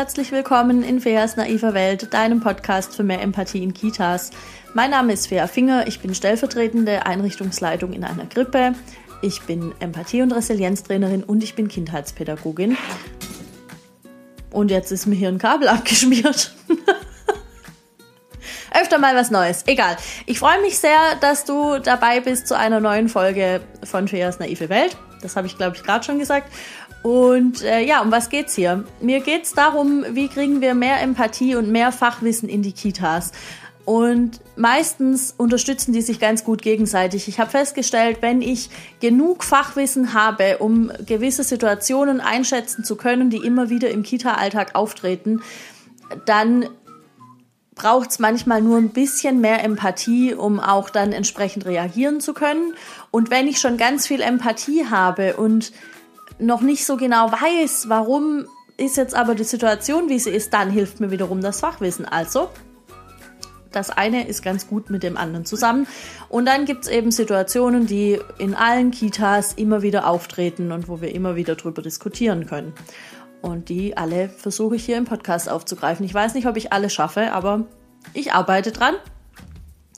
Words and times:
herzlich 0.00 0.32
willkommen 0.32 0.82
in 0.82 0.98
Feas 0.98 1.36
naiver 1.36 1.74
Welt, 1.74 2.14
deinem 2.14 2.40
Podcast 2.40 2.96
für 2.96 3.02
mehr 3.02 3.20
Empathie 3.20 3.62
in 3.62 3.74
Kitas. 3.74 4.30
Mein 4.72 4.92
Name 4.92 5.12
ist 5.12 5.26
Fea 5.26 5.46
Finger, 5.46 5.86
ich 5.88 6.00
bin 6.00 6.14
stellvertretende 6.14 7.04
Einrichtungsleitung 7.04 7.92
in 7.92 8.02
einer 8.02 8.24
Krippe. 8.24 8.72
Ich 9.20 9.42
bin 9.42 9.74
Empathie- 9.78 10.22
und 10.22 10.32
Resilienztrainerin 10.32 11.22
und 11.22 11.44
ich 11.44 11.54
bin 11.54 11.68
Kindheitspädagogin. 11.68 12.78
Und 14.50 14.70
jetzt 14.70 14.90
ist 14.90 15.04
mir 15.04 15.16
hier 15.16 15.28
ein 15.28 15.36
Kabel 15.36 15.68
abgeschmiert. 15.68 16.54
Öfter 18.72 18.96
mal 18.96 19.14
was 19.14 19.30
Neues. 19.30 19.64
Egal. 19.66 19.98
Ich 20.24 20.38
freue 20.38 20.62
mich 20.62 20.78
sehr, 20.78 21.16
dass 21.20 21.44
du 21.44 21.78
dabei 21.78 22.20
bist 22.20 22.48
zu 22.48 22.56
einer 22.56 22.80
neuen 22.80 23.10
Folge 23.10 23.60
von 23.84 24.08
Feas 24.08 24.38
naive 24.38 24.70
Welt. 24.70 24.96
Das 25.20 25.36
habe 25.36 25.46
ich, 25.46 25.58
glaube 25.58 25.76
ich, 25.76 25.82
gerade 25.82 26.02
schon 26.02 26.18
gesagt. 26.18 26.50
Und 27.02 27.62
äh, 27.62 27.80
ja, 27.80 28.02
um 28.02 28.10
was 28.10 28.28
geht's 28.28 28.54
hier? 28.54 28.84
Mir 29.00 29.20
geht's 29.20 29.54
darum, 29.54 30.04
wie 30.10 30.28
kriegen 30.28 30.60
wir 30.60 30.74
mehr 30.74 31.00
Empathie 31.00 31.56
und 31.56 31.70
mehr 31.70 31.92
Fachwissen 31.92 32.48
in 32.48 32.62
die 32.62 32.72
Kitas. 32.72 33.32
Und 33.86 34.40
meistens 34.56 35.34
unterstützen 35.36 35.92
die 35.92 36.02
sich 36.02 36.20
ganz 36.20 36.44
gut 36.44 36.62
gegenseitig. 36.62 37.26
Ich 37.28 37.40
habe 37.40 37.50
festgestellt, 37.50 38.18
wenn 38.20 38.42
ich 38.42 38.70
genug 39.00 39.42
Fachwissen 39.42 40.12
habe, 40.12 40.58
um 40.58 40.92
gewisse 41.06 41.42
Situationen 41.42 42.20
einschätzen 42.20 42.84
zu 42.84 42.96
können, 42.96 43.30
die 43.30 43.38
immer 43.38 43.70
wieder 43.70 43.90
im 43.90 44.02
Kita-Alltag 44.02 44.74
auftreten, 44.74 45.40
dann 46.26 46.68
braucht 47.74 48.10
es 48.10 48.18
manchmal 48.18 48.60
nur 48.60 48.76
ein 48.76 48.90
bisschen 48.90 49.40
mehr 49.40 49.64
Empathie, 49.64 50.34
um 50.34 50.60
auch 50.60 50.90
dann 50.90 51.12
entsprechend 51.12 51.64
reagieren 51.64 52.20
zu 52.20 52.34
können. 52.34 52.74
Und 53.10 53.30
wenn 53.30 53.48
ich 53.48 53.58
schon 53.58 53.78
ganz 53.78 54.06
viel 54.06 54.20
Empathie 54.20 54.86
habe 54.90 55.36
und 55.36 55.72
noch 56.40 56.60
nicht 56.60 56.84
so 56.84 56.96
genau 56.96 57.30
weiß, 57.30 57.88
warum 57.88 58.46
ist 58.76 58.96
jetzt 58.96 59.14
aber 59.14 59.34
die 59.34 59.44
Situation, 59.44 60.08
wie 60.08 60.18
sie 60.18 60.30
ist, 60.30 60.54
dann 60.54 60.70
hilft 60.70 61.00
mir 61.00 61.10
wiederum 61.10 61.40
das 61.40 61.60
Fachwissen. 61.60 62.06
Also, 62.06 62.48
das 63.72 63.90
eine 63.90 64.26
ist 64.26 64.42
ganz 64.42 64.66
gut 64.66 64.90
mit 64.90 65.02
dem 65.02 65.16
anderen 65.16 65.44
zusammen. 65.44 65.86
Und 66.28 66.46
dann 66.46 66.64
gibt 66.64 66.84
es 66.84 66.90
eben 66.90 67.10
Situationen, 67.10 67.86
die 67.86 68.18
in 68.38 68.54
allen 68.54 68.90
Kitas 68.90 69.52
immer 69.52 69.82
wieder 69.82 70.08
auftreten 70.08 70.72
und 70.72 70.88
wo 70.88 71.00
wir 71.00 71.14
immer 71.14 71.36
wieder 71.36 71.54
drüber 71.54 71.82
diskutieren 71.82 72.46
können. 72.46 72.72
Und 73.42 73.68
die 73.68 73.96
alle 73.96 74.28
versuche 74.28 74.76
ich 74.76 74.84
hier 74.84 74.96
im 74.96 75.04
Podcast 75.04 75.48
aufzugreifen. 75.48 76.04
Ich 76.04 76.14
weiß 76.14 76.34
nicht, 76.34 76.46
ob 76.46 76.56
ich 76.56 76.72
alle 76.72 76.90
schaffe, 76.90 77.32
aber 77.32 77.66
ich 78.12 78.32
arbeite 78.32 78.72
dran. 78.72 78.94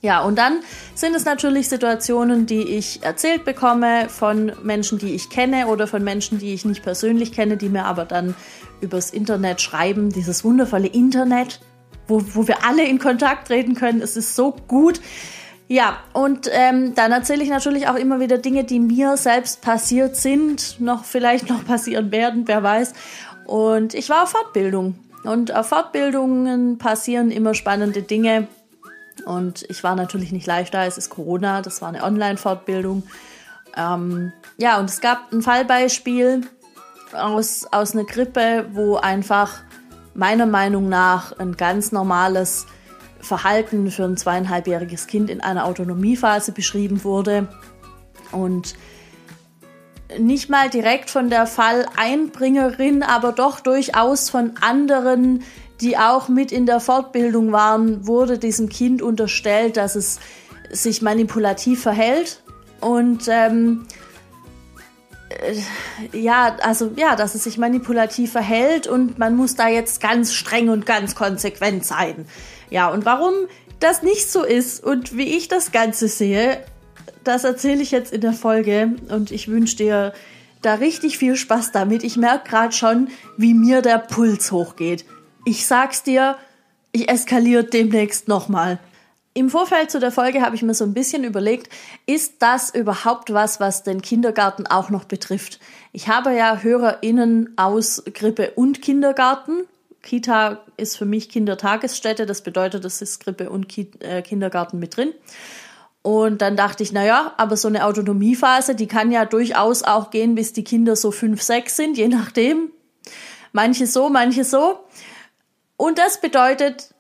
Ja, 0.03 0.21
und 0.23 0.37
dann 0.37 0.59
sind 0.97 1.15
es 1.15 1.25
natürlich 1.25 1.69
Situationen, 1.69 2.45
die 2.45 2.63
ich 2.63 3.05
erzählt 3.05 3.45
bekomme 3.45 4.09
von 4.09 4.51
Menschen, 4.65 4.99
die 4.99 5.15
ich 5.15 5.31
kenne 5.31 5.69
oder 5.69 5.87
von 5.87 6.03
Menschen, 6.03 6.41
die 6.41 6.53
ich 6.53 6.65
nicht 6.65 6.83
persönlich 6.83 7.31
kenne, 7.31 7.57
die 7.57 7.69
mir 7.69 7.85
aber 7.85 8.05
dann 8.05 8.35
übers 8.81 9.11
Internet 9.11 9.61
schreiben. 9.61 10.11
Dieses 10.11 10.45
wundervolle 10.45 10.89
Internet, 10.89 11.61
wo, 12.09 12.21
wo 12.35 12.49
wir 12.49 12.65
alle 12.67 12.85
in 12.85 12.99
Kontakt 12.99 13.47
treten 13.47 13.77
können. 13.77 14.03
Es 14.03 14.17
ist 14.17 14.35
so 14.35 14.57
gut. 14.67 15.01
Ja, 15.69 15.99
und 16.13 16.51
ähm, 16.53 16.97
dann 16.97 17.13
erzähle 17.13 17.45
ich 17.45 17.49
natürlich 17.49 17.87
auch 17.87 17.95
immer 17.95 18.19
wieder 18.19 18.39
Dinge, 18.39 18.65
die 18.65 18.81
mir 18.81 19.17
selbst 19.17 19.63
passiert 19.63 20.17
sind, 20.17 20.81
noch 20.81 21.05
vielleicht 21.05 21.49
noch 21.49 21.65
passieren 21.65 22.11
werden, 22.11 22.43
wer 22.47 22.65
weiß. 22.65 22.93
Und 23.47 23.95
ich 23.95 24.11
war 24.11 24.25
auf 24.25 24.31
Fortbildung. 24.31 24.97
Und 25.23 25.55
auf 25.55 25.69
Fortbildungen 25.69 26.79
passieren 26.79 27.31
immer 27.31 27.55
spannende 27.55 28.03
Dinge. 28.03 28.49
Und 29.25 29.65
ich 29.69 29.83
war 29.85 29.95
natürlich 29.95 30.33
nicht 30.33 30.47
live 30.47 30.71
da, 30.71 30.87
es 30.87 30.99
ist 30.99 31.11
Corona, 31.11 31.63
das 31.63 31.83
war 31.83 31.89
eine 31.89 32.03
Online-Fortbildung. 32.03 33.05
Ähm, 33.77 34.33
ja, 34.59 34.79
und 34.79 34.91
es 34.91 35.01
gab 35.01 35.33
ein 35.33 35.43
Fallbeispiel 35.43 36.43
aus, 37.13 37.67
aus 37.71 37.95
einer 37.95 38.05
Grippe, 38.05 38.67
wo 38.73 38.97
einfach 38.97 39.61
meiner 40.15 40.47
Meinung 40.47 40.89
nach 40.89 41.39
ein 41.39 41.57
ganz 41.57 41.93
normales 41.93 42.67
Verhalten 43.21 43.91
für 43.91 44.05
ein 44.05 44.17
zweieinhalbjähriges 44.17 45.07
Kind 45.07 45.31
in 45.31 45.41
einer 45.41 45.65
Autonomiephase 45.65 46.53
beschrieben 46.53 47.05
wurde. 47.05 47.49
Und 48.33 48.75
nicht 50.19 50.51
mal 50.51 50.69
direkt 50.69 51.11
von 51.11 51.31
der 51.31 51.47
Falleinbringerin, 51.47 53.03
aber 53.03 53.33
doch 53.33 53.61
durchaus 53.61 54.29
von 54.29 54.55
anderen 54.61 55.43
die 55.81 55.97
auch 55.97 56.29
mit 56.29 56.53
in 56.53 56.67
der 56.67 56.81
Fortbildung 56.81 57.53
waren, 57.53 58.07
wurde 58.07 58.39
diesem 58.39 58.69
Kind 58.69 59.03
unterstellt, 59.03 59.77
dass 59.77 59.97
es 59.97 60.21
sich 60.71 61.03
manipulativ 61.03 61.83
verhält. 61.83 62.43
Und 62.81 63.29
ähm, 63.29 63.87
äh, 65.29 66.19
ja, 66.19 66.57
also 66.63 66.93
ja, 66.97 67.17
dass 67.17 67.35
es 67.35 67.45
sich 67.45 67.59
manipulativ 67.59 68.33
verhält 68.33 68.87
und 68.87 69.19
man 69.19 69.37
muss 69.37 69.55
da 69.55 69.69
jetzt 69.69 70.01
ganz 70.01 70.33
streng 70.33 70.69
und 70.69 70.87
ganz 70.87 71.15
konsequent 71.15 71.85
sein. 71.85 72.27
Ja, 72.71 72.89
und 72.89 73.05
warum 73.05 73.35
das 73.81 74.03
nicht 74.03 74.31
so 74.31 74.45
ist 74.45 74.83
und 74.83 75.17
wie 75.17 75.37
ich 75.37 75.49
das 75.49 75.73
Ganze 75.73 76.09
sehe, 76.09 76.59
das 77.25 77.45
erzähle 77.45 77.83
ich 77.83 77.91
jetzt 77.91 78.13
in 78.13 78.21
der 78.21 78.33
Folge 78.33 78.93
und 79.09 79.31
ich 79.31 79.49
wünsche 79.49 79.77
dir 79.77 80.13
da 80.61 80.75
richtig 80.75 81.19
viel 81.19 81.37
Spaß 81.37 81.73
damit. 81.73 82.05
Ich 82.05 82.17
merke 82.17 82.49
gerade 82.49 82.73
schon, 82.73 83.09
wie 83.37 83.55
mir 83.55 83.83
der 83.83 83.99
Puls 83.99 84.53
hochgeht 84.53 85.05
ich 85.45 85.67
sag's 85.67 86.03
dir, 86.03 86.37
ich 86.93 87.09
eskaliere 87.09 87.65
demnächst 87.65 88.29
nochmal. 88.29 88.79
Im 89.35 89.49
Vorfeld 89.49 89.91
zu 89.91 89.99
der 89.99 90.13
Folge 90.13 90.43
habe 90.43 90.57
ich 90.57 90.63
mir 90.63 90.75
so 90.75 90.85
ein 90.85 90.93
bisschen 90.93 91.25
überlegt, 91.25 91.73
ist 92.05 92.35
das 92.41 92.75
überhaupt 92.75 93.33
was, 93.33 93.61
was 93.61 93.83
den 93.83 94.03
Kindergarten 94.03 94.67
auch 94.67 94.91
noch 94.91 95.05
betrifft? 95.05 95.59
Ich 95.93 96.09
habe 96.09 96.35
ja 96.35 96.59
HörerInnen 96.59 97.55
aus 97.57 98.03
Grippe 98.13 98.51
und 98.57 98.83
Kindergarten. 98.83 99.65
Kita 100.03 100.61
ist 100.77 100.99
für 100.99 101.07
mich 101.07 101.31
Kindertagesstätte, 101.31 102.27
das 102.27 102.43
bedeutet, 102.43 102.85
es 102.85 103.01
ist 103.01 103.25
Grippe 103.25 103.49
und 103.49 103.69
Ki 103.71 103.91
äh, 104.01 104.21
Kindergarten 104.21 104.79
mit 104.79 104.97
drin. 104.97 105.15
Und 106.03 106.43
dann 106.43 106.57
dachte 106.57 106.83
ich, 106.83 106.93
naja, 106.93 107.33
aber 107.37 107.57
so 107.57 107.69
eine 107.69 107.87
Autonomiephase, 107.87 108.75
die 108.75 108.89
kann 108.89 109.13
ja 109.13 109.25
durchaus 109.25 109.83
auch 109.83 110.11
gehen, 110.11 110.35
bis 110.35 110.53
die 110.53 110.65
Kinder 110.65 110.95
so 110.95 111.11
fünf, 111.11 111.41
sechs 111.41 111.77
sind, 111.77 111.97
je 111.97 112.09
nachdem. 112.09 112.71
Manche 113.53 113.87
so, 113.87 114.11
manche 114.11 114.45
so. 114.45 114.81
Und 115.77 115.99
das 115.99 116.21
bedeutet, 116.21 116.95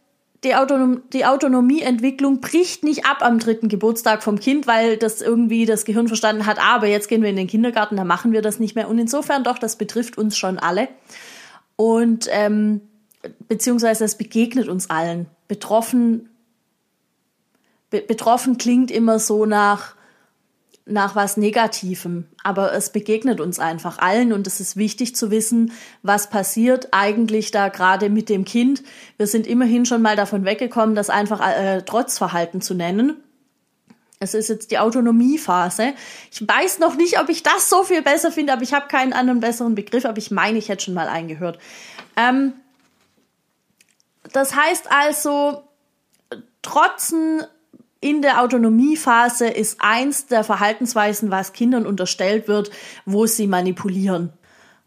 die, 0.45 0.57
Autonom 0.57 1.03
die 1.13 1.25
Autonomieentwicklung 1.25 2.41
bricht 2.41 2.83
nicht 2.83 3.07
ab 3.07 3.19
am 3.21 3.39
dritten 3.39 3.69
Geburtstag 3.69 4.23
vom 4.23 4.41
Kind, 4.41 4.67
weil 4.67 4.97
das 4.97 5.21
irgendwie 5.21 5.67
das 5.67 5.85
Gehirn 5.85 6.09
verstanden 6.09 6.47
hat, 6.47 6.59
aber 6.59 6.89
jetzt 6.89 7.09
gehen 7.09 7.23
wir 7.23 7.31
in 7.31 7.37
den 7.37 7.47
Kindergarten, 7.47 7.97
da 7.97 8.05
machen 8.05 8.33
wir 8.33 8.43
das 8.43 8.59
nicht 8.59 8.75
mehr. 8.75 8.89
Und 8.89 8.99
insofern 8.99 9.45
doch, 9.45 9.59
das 9.59 9.77
betrifft 9.77 10.19
uns 10.19 10.37
schon 10.37 10.59
alle. 10.59 10.89
Und 11.77 12.29
ähm, 12.31 12.81
beziehungsweise 13.49 14.05
es 14.05 14.17
begegnet 14.17 14.69
uns 14.69 14.91
allen. 14.91 15.27
Betroffen, 15.47 16.29
be 17.91 18.01
betroffen 18.01 18.59
klingt 18.59 18.91
immer 18.91 19.19
so 19.19 19.47
nach 19.47 19.95
nach 20.85 21.15
was 21.15 21.37
Negativem, 21.37 22.27
aber 22.43 22.73
es 22.73 22.91
begegnet 22.91 23.41
uns 23.41 23.59
einfach 23.59 23.99
allen 23.99 24.33
und 24.33 24.47
es 24.47 24.59
ist 24.61 24.77
wichtig 24.77 25.15
zu 25.15 25.31
wissen, 25.31 25.73
was 26.03 26.29
passiert 26.29 26.89
eigentlich 26.91 27.53
da 27.53 27.69
gerade 27.69 28.11
mit 28.11 28.29
dem 28.29 28.45
Kind. 28.45 28.83
Wir 29.17 29.29
sind 29.29 29.47
immerhin 29.47 29.87
schon 29.87 30.03
mal 30.03 30.17
davon 30.17 30.45
weggekommen, 30.45 30.95
das 30.95 31.09
einfach 31.09 31.41
äh, 31.41 31.83
Trotzverhalten 31.83 32.61
zu 32.61 32.75
nennen. 32.75 33.17
Es 34.19 34.35
ist 34.35 34.49
jetzt 34.49 34.71
die 34.71 34.79
Autonomiephase. 34.79 35.95
Ich 36.31 36.47
weiß 36.47 36.79
noch 36.79 36.97
nicht, 36.97 37.21
ob 37.21 37.29
ich 37.29 37.43
das 37.43 37.69
so 37.69 37.83
viel 37.83 38.03
besser 38.03 38.31
finde, 38.31 38.53
aber 38.53 38.63
ich 38.63 38.73
habe 38.73 38.89
keinen 38.89 39.13
anderen 39.13 39.41
besseren 39.41 39.75
Begriff, 39.75 40.05
aber 40.05 40.19
ich 40.19 40.31
meine, 40.31 40.59
ich 40.59 40.69
hätte 40.69 40.85
schon 40.85 40.95
mal 40.95 41.09
eingehört. 41.09 41.59
Ähm, 42.17 42.55
das 44.33 44.55
heißt 44.55 44.91
also, 44.91 45.65
trotzen 46.63 47.43
in 48.03 48.21
der 48.21 48.43
Autonomiephase 48.43 49.47
ist 49.47 49.77
eins 49.81 50.27
der 50.27 50.43
Verhaltensweisen, 50.45 51.31
was 51.31 51.53
Kindern 51.53 51.87
unterstellt 51.87 52.49
wird, 52.49 52.71
wo 53.07 53.27
sie 53.27 53.47
manipulieren. 53.47 54.33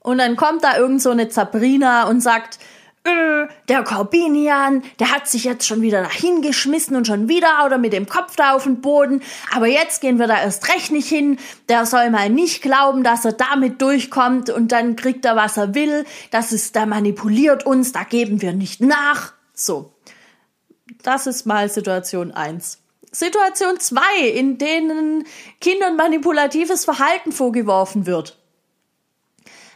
Und 0.01 0.19
dann 0.19 0.35
kommt 0.35 0.63
da 0.63 0.77
irgend 0.77 1.01
so 1.01 1.11
eine 1.11 1.31
Sabrina 1.31 2.07
und 2.09 2.21
sagt, 2.21 2.59
äh, 3.05 3.47
der 3.69 3.83
Corbinian, 3.83 4.83
der 4.99 5.11
hat 5.11 5.27
sich 5.27 5.45
jetzt 5.45 5.65
schon 5.65 5.81
wieder 5.81 6.01
dahin 6.01 6.41
geschmissen 6.41 6.97
und 6.97 7.07
schon 7.07 7.29
wieder 7.29 7.65
oder 7.65 7.77
mit 7.77 7.93
dem 7.93 8.05
Kopf 8.05 8.35
da 8.35 8.53
auf 8.53 8.63
den 8.63 8.81
Boden. 8.81 9.21
Aber 9.55 9.67
jetzt 9.67 10.01
gehen 10.01 10.19
wir 10.19 10.27
da 10.27 10.41
erst 10.41 10.67
recht 10.67 10.91
nicht 10.91 11.07
hin. 11.07 11.39
Der 11.69 11.85
soll 11.85 12.09
mal 12.09 12.29
nicht 12.29 12.61
glauben, 12.61 13.03
dass 13.03 13.23
er 13.23 13.33
damit 13.33 13.81
durchkommt 13.81 14.49
und 14.49 14.73
dann 14.73 14.97
kriegt 14.97 15.23
er, 15.23 15.37
was 15.37 15.55
er 15.55 15.73
will. 15.73 16.05
Das 16.31 16.51
ist, 16.51 16.75
der 16.75 16.85
manipuliert 16.85 17.65
uns, 17.65 17.93
da 17.93 18.03
geben 18.03 18.41
wir 18.41 18.51
nicht 18.51 18.81
nach. 18.81 19.31
So. 19.53 19.93
Das 21.01 21.27
ist 21.27 21.45
mal 21.45 21.69
Situation 21.69 22.31
eins. 22.31 22.84
Situation 23.15 23.79
2, 23.79 24.27
in 24.27 24.57
denen 24.57 25.25
Kindern 25.61 25.95
manipulatives 25.95 26.83
Verhalten 26.83 27.31
vorgeworfen 27.31 28.05
wird. 28.05 28.37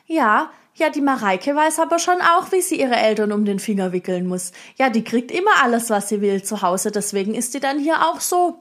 Ja, 0.06 0.52
ja, 0.76 0.90
die 0.90 1.02
Mareike 1.02 1.56
weiß 1.56 1.80
aber 1.80 2.00
schon 2.00 2.20
auch, 2.22 2.52
wie 2.52 2.62
sie 2.62 2.80
ihre 2.80 2.96
Eltern 2.96 3.32
um 3.32 3.46
den 3.46 3.60
Finger 3.60 3.92
wickeln 3.94 4.28
muss. 4.28 4.52
Ja, 4.78 4.90
die 4.90 5.04
kriegt 5.04 5.32
immer 5.32 5.64
alles, 5.64 5.90
was 5.90 6.10
sie 6.10 6.20
will 6.22 6.44
zu 6.44 6.62
Hause, 6.62 6.92
deswegen 6.92 7.34
ist 7.34 7.54
sie 7.54 7.62
dann 7.62 7.80
hier 7.80 8.08
auch 8.08 8.20
so. 8.20 8.60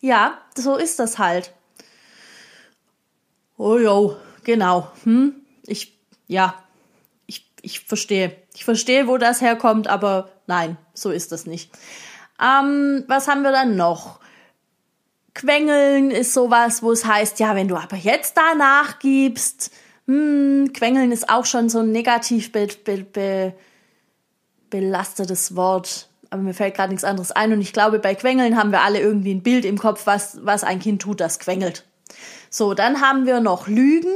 Ja, 0.00 0.38
so 0.56 0.76
ist 0.76 0.98
das 0.98 1.18
halt. 1.18 1.52
Oh 3.56 3.78
jo, 3.78 4.16
genau. 4.44 4.90
Hm, 5.04 5.36
ich, 5.64 5.98
ja, 6.26 6.62
ich, 7.26 7.50
ich 7.62 7.80
verstehe. 7.80 8.36
Ich 8.54 8.64
verstehe, 8.64 9.06
wo 9.06 9.16
das 9.16 9.40
herkommt, 9.40 9.88
aber 9.88 10.30
nein, 10.46 10.76
so 10.92 11.10
ist 11.10 11.32
das 11.32 11.46
nicht. 11.46 11.70
Ähm, 12.42 13.04
was 13.06 13.28
haben 13.28 13.42
wir 13.42 13.52
dann 13.52 13.76
noch? 13.76 14.20
Quengeln 15.34 16.10
ist 16.10 16.34
sowas, 16.34 16.82
wo 16.82 16.92
es 16.92 17.06
heißt, 17.06 17.40
ja, 17.40 17.54
wenn 17.54 17.68
du 17.68 17.76
aber 17.76 17.96
jetzt 17.96 18.36
da 18.36 18.54
nachgibst, 18.54 19.70
hm, 20.06 20.72
Quengeln 20.74 21.12
ist 21.12 21.30
auch 21.30 21.46
schon 21.46 21.68
so 21.68 21.80
ein 21.80 21.92
negativ 21.92 22.52
be, 22.52 22.68
be, 22.84 22.98
be, 22.98 23.54
belastetes 24.68 25.56
Wort. 25.56 26.08
Aber 26.30 26.42
mir 26.42 26.54
fällt 26.54 26.74
gerade 26.74 26.90
nichts 26.90 27.04
anderes 27.04 27.30
ein. 27.30 27.52
Und 27.52 27.60
ich 27.60 27.72
glaube, 27.72 27.98
bei 27.98 28.14
Quengeln 28.14 28.56
haben 28.56 28.72
wir 28.72 28.82
alle 28.82 29.00
irgendwie 29.00 29.34
ein 29.34 29.42
Bild 29.42 29.64
im 29.64 29.78
Kopf, 29.78 30.06
was, 30.06 30.38
was 30.42 30.64
ein 30.64 30.80
Kind 30.80 31.02
tut, 31.02 31.20
das 31.20 31.38
quengelt. 31.38 31.84
So, 32.50 32.74
dann 32.74 33.00
haben 33.00 33.26
wir 33.26 33.40
noch 33.40 33.68
Lügen. 33.68 34.14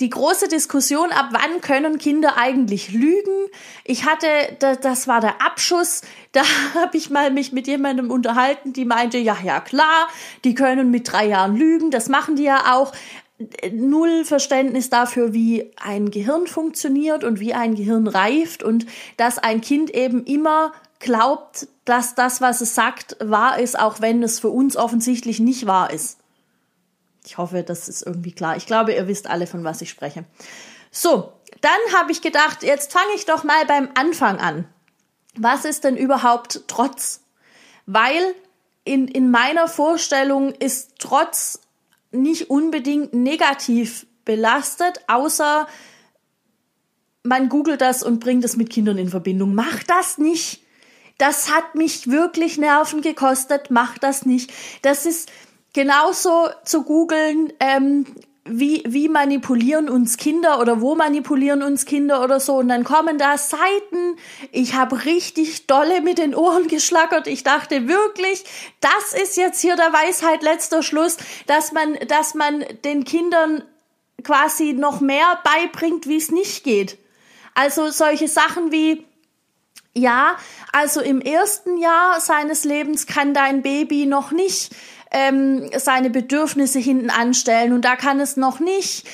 Die 0.00 0.10
große 0.10 0.48
Diskussion, 0.48 1.12
ab 1.12 1.28
wann 1.30 1.60
können 1.60 1.98
Kinder 1.98 2.36
eigentlich 2.36 2.90
lügen? 2.92 3.48
Ich 3.84 4.04
hatte, 4.04 4.26
das 4.58 5.06
war 5.06 5.20
der 5.20 5.40
Abschuss, 5.40 6.02
da 6.34 6.42
habe 6.74 6.96
ich 6.96 7.08
mal 7.08 7.30
mich 7.30 7.52
mit 7.52 7.66
jemandem 7.66 8.10
unterhalten, 8.10 8.72
die 8.72 8.84
meinte, 8.84 9.16
ja, 9.18 9.36
ja, 9.42 9.60
klar, 9.60 10.08
die 10.44 10.54
können 10.54 10.90
mit 10.90 11.10
drei 11.10 11.26
Jahren 11.26 11.56
lügen, 11.56 11.90
das 11.90 12.08
machen 12.08 12.36
die 12.36 12.44
ja 12.44 12.74
auch 12.74 12.92
null 13.72 14.24
Verständnis 14.24 14.90
dafür, 14.90 15.32
wie 15.32 15.72
ein 15.76 16.10
Gehirn 16.10 16.46
funktioniert 16.46 17.24
und 17.24 17.40
wie 17.40 17.54
ein 17.54 17.74
Gehirn 17.74 18.06
reift 18.06 18.62
und 18.62 18.86
dass 19.16 19.38
ein 19.38 19.60
Kind 19.60 19.90
eben 19.90 20.24
immer 20.24 20.72
glaubt, 21.00 21.66
dass 21.84 22.14
das, 22.14 22.40
was 22.40 22.60
es 22.60 22.74
sagt, 22.74 23.16
wahr 23.20 23.58
ist, 23.58 23.78
auch 23.78 24.00
wenn 24.00 24.22
es 24.22 24.40
für 24.40 24.50
uns 24.50 24.76
offensichtlich 24.76 25.40
nicht 25.40 25.66
wahr 25.66 25.92
ist. 25.92 26.18
Ich 27.26 27.38
hoffe, 27.38 27.62
das 27.62 27.88
ist 27.88 28.02
irgendwie 28.02 28.32
klar. 28.32 28.56
Ich 28.56 28.66
glaube, 28.66 28.92
ihr 28.94 29.08
wisst 29.08 29.28
alle, 29.28 29.46
von 29.46 29.64
was 29.64 29.82
ich 29.82 29.90
spreche. 29.90 30.24
So, 30.90 31.32
dann 31.60 31.98
habe 31.98 32.12
ich 32.12 32.22
gedacht, 32.22 32.62
jetzt 32.62 32.92
fange 32.92 33.14
ich 33.16 33.26
doch 33.26 33.44
mal 33.44 33.64
beim 33.66 33.88
Anfang 33.94 34.38
an. 34.38 34.66
Was 35.36 35.64
ist 35.64 35.84
denn 35.84 35.96
überhaupt 35.96 36.64
Trotz? 36.68 37.22
Weil 37.86 38.34
in, 38.84 39.08
in 39.08 39.30
meiner 39.30 39.68
Vorstellung 39.68 40.52
ist 40.52 40.98
Trotz 40.98 41.60
nicht 42.12 42.50
unbedingt 42.50 43.12
negativ 43.12 44.06
belastet, 44.24 45.00
außer 45.08 45.66
man 47.22 47.48
googelt 47.48 47.80
das 47.80 48.02
und 48.02 48.20
bringt 48.20 48.44
es 48.44 48.56
mit 48.56 48.70
Kindern 48.70 48.98
in 48.98 49.08
Verbindung. 49.08 49.54
Mach 49.54 49.82
das 49.82 50.18
nicht. 50.18 50.62
Das 51.18 51.50
hat 51.50 51.74
mich 51.74 52.10
wirklich 52.10 52.58
Nerven 52.58 53.00
gekostet. 53.00 53.70
Mach 53.70 53.98
das 53.98 54.26
nicht. 54.26 54.52
Das 54.82 55.06
ist 55.06 55.30
genauso 55.72 56.48
zu 56.64 56.82
googeln, 56.82 57.52
ähm, 57.60 58.06
wie, 58.46 58.82
wie 58.86 59.08
manipulieren 59.08 59.88
uns 59.88 60.18
Kinder 60.18 60.60
oder 60.60 60.82
wo 60.82 60.94
manipulieren 60.94 61.62
uns 61.62 61.86
Kinder 61.86 62.22
oder 62.22 62.40
so. 62.40 62.56
Und 62.56 62.68
dann 62.68 62.84
kommen 62.84 63.16
da 63.16 63.38
Seiten. 63.38 64.16
Ich 64.52 64.74
habe 64.74 65.06
richtig 65.06 65.66
dolle 65.66 66.02
mit 66.02 66.18
den 66.18 66.34
Ohren 66.34 66.68
geschlackert. 66.68 67.26
Ich 67.26 67.42
dachte 67.42 67.88
wirklich, 67.88 68.44
das 68.80 69.14
ist 69.14 69.36
jetzt 69.36 69.60
hier 69.60 69.76
der 69.76 69.92
Weisheit 69.92 70.42
letzter 70.42 70.82
Schluss, 70.82 71.16
dass 71.46 71.72
man, 71.72 71.94
dass 72.08 72.34
man 72.34 72.64
den 72.84 73.04
Kindern 73.04 73.64
quasi 74.22 74.74
noch 74.74 75.00
mehr 75.00 75.38
beibringt, 75.42 76.06
wie 76.06 76.16
es 76.16 76.30
nicht 76.30 76.64
geht. 76.64 76.98
Also 77.54 77.90
solche 77.90 78.28
Sachen 78.28 78.72
wie, 78.72 79.06
ja, 79.94 80.36
also 80.72 81.00
im 81.00 81.20
ersten 81.22 81.78
Jahr 81.78 82.20
seines 82.20 82.64
Lebens 82.64 83.06
kann 83.06 83.32
dein 83.32 83.62
Baby 83.62 84.04
noch 84.04 84.32
nicht 84.32 84.74
ähm, 85.14 85.70
seine 85.78 86.10
Bedürfnisse 86.10 86.78
hinten 86.78 87.08
anstellen 87.08 87.72
und 87.72 87.84
da 87.84 87.96
kann 87.96 88.20
es 88.20 88.36
noch 88.36 88.60
nicht 88.60 89.06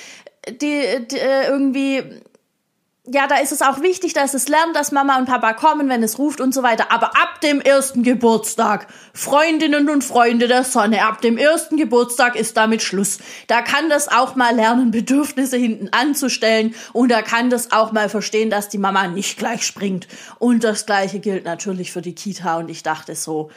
die, 0.48 0.82
die 1.10 1.18
äh, 1.18 1.48
irgendwie 1.48 2.22
ja, 3.12 3.26
da 3.26 3.38
ist 3.38 3.50
es 3.50 3.62
auch 3.62 3.80
wichtig, 3.80 4.12
dass 4.12 4.34
es 4.34 4.46
lernt, 4.46 4.76
dass 4.76 4.92
Mama 4.92 5.18
und 5.18 5.24
Papa 5.24 5.54
kommen, 5.54 5.88
wenn 5.88 6.02
es 6.02 6.18
ruft 6.18 6.40
und 6.40 6.54
so 6.54 6.62
weiter. 6.62 6.92
Aber 6.92 7.16
ab 7.16 7.40
dem 7.40 7.60
ersten 7.60 8.02
Geburtstag, 8.02 8.86
Freundinnen 9.14 9.88
und 9.88 10.04
Freunde 10.04 10.46
der 10.46 10.64
Sonne, 10.64 11.04
ab 11.04 11.20
dem 11.20 11.36
ersten 11.36 11.76
Geburtstag 11.76 12.36
ist 12.36 12.56
damit 12.56 12.82
Schluss. 12.82 13.18
Da 13.48 13.62
kann 13.62 13.88
das 13.88 14.06
auch 14.08 14.36
mal 14.36 14.54
lernen, 14.54 14.90
Bedürfnisse 14.92 15.56
hinten 15.56 15.88
anzustellen 15.88 16.74
und 16.92 17.10
da 17.10 17.22
kann 17.22 17.50
das 17.50 17.72
auch 17.72 17.90
mal 17.90 18.08
verstehen, 18.08 18.50
dass 18.50 18.68
die 18.68 18.78
Mama 18.78 19.08
nicht 19.08 19.38
gleich 19.38 19.66
springt. 19.66 20.06
Und 20.38 20.62
das 20.62 20.86
Gleiche 20.86 21.18
gilt 21.18 21.44
natürlich 21.44 21.92
für 21.92 22.02
die 22.02 22.14
Kita 22.14 22.58
und 22.58 22.68
ich 22.68 22.82
dachte 22.82 23.16
so, 23.16 23.50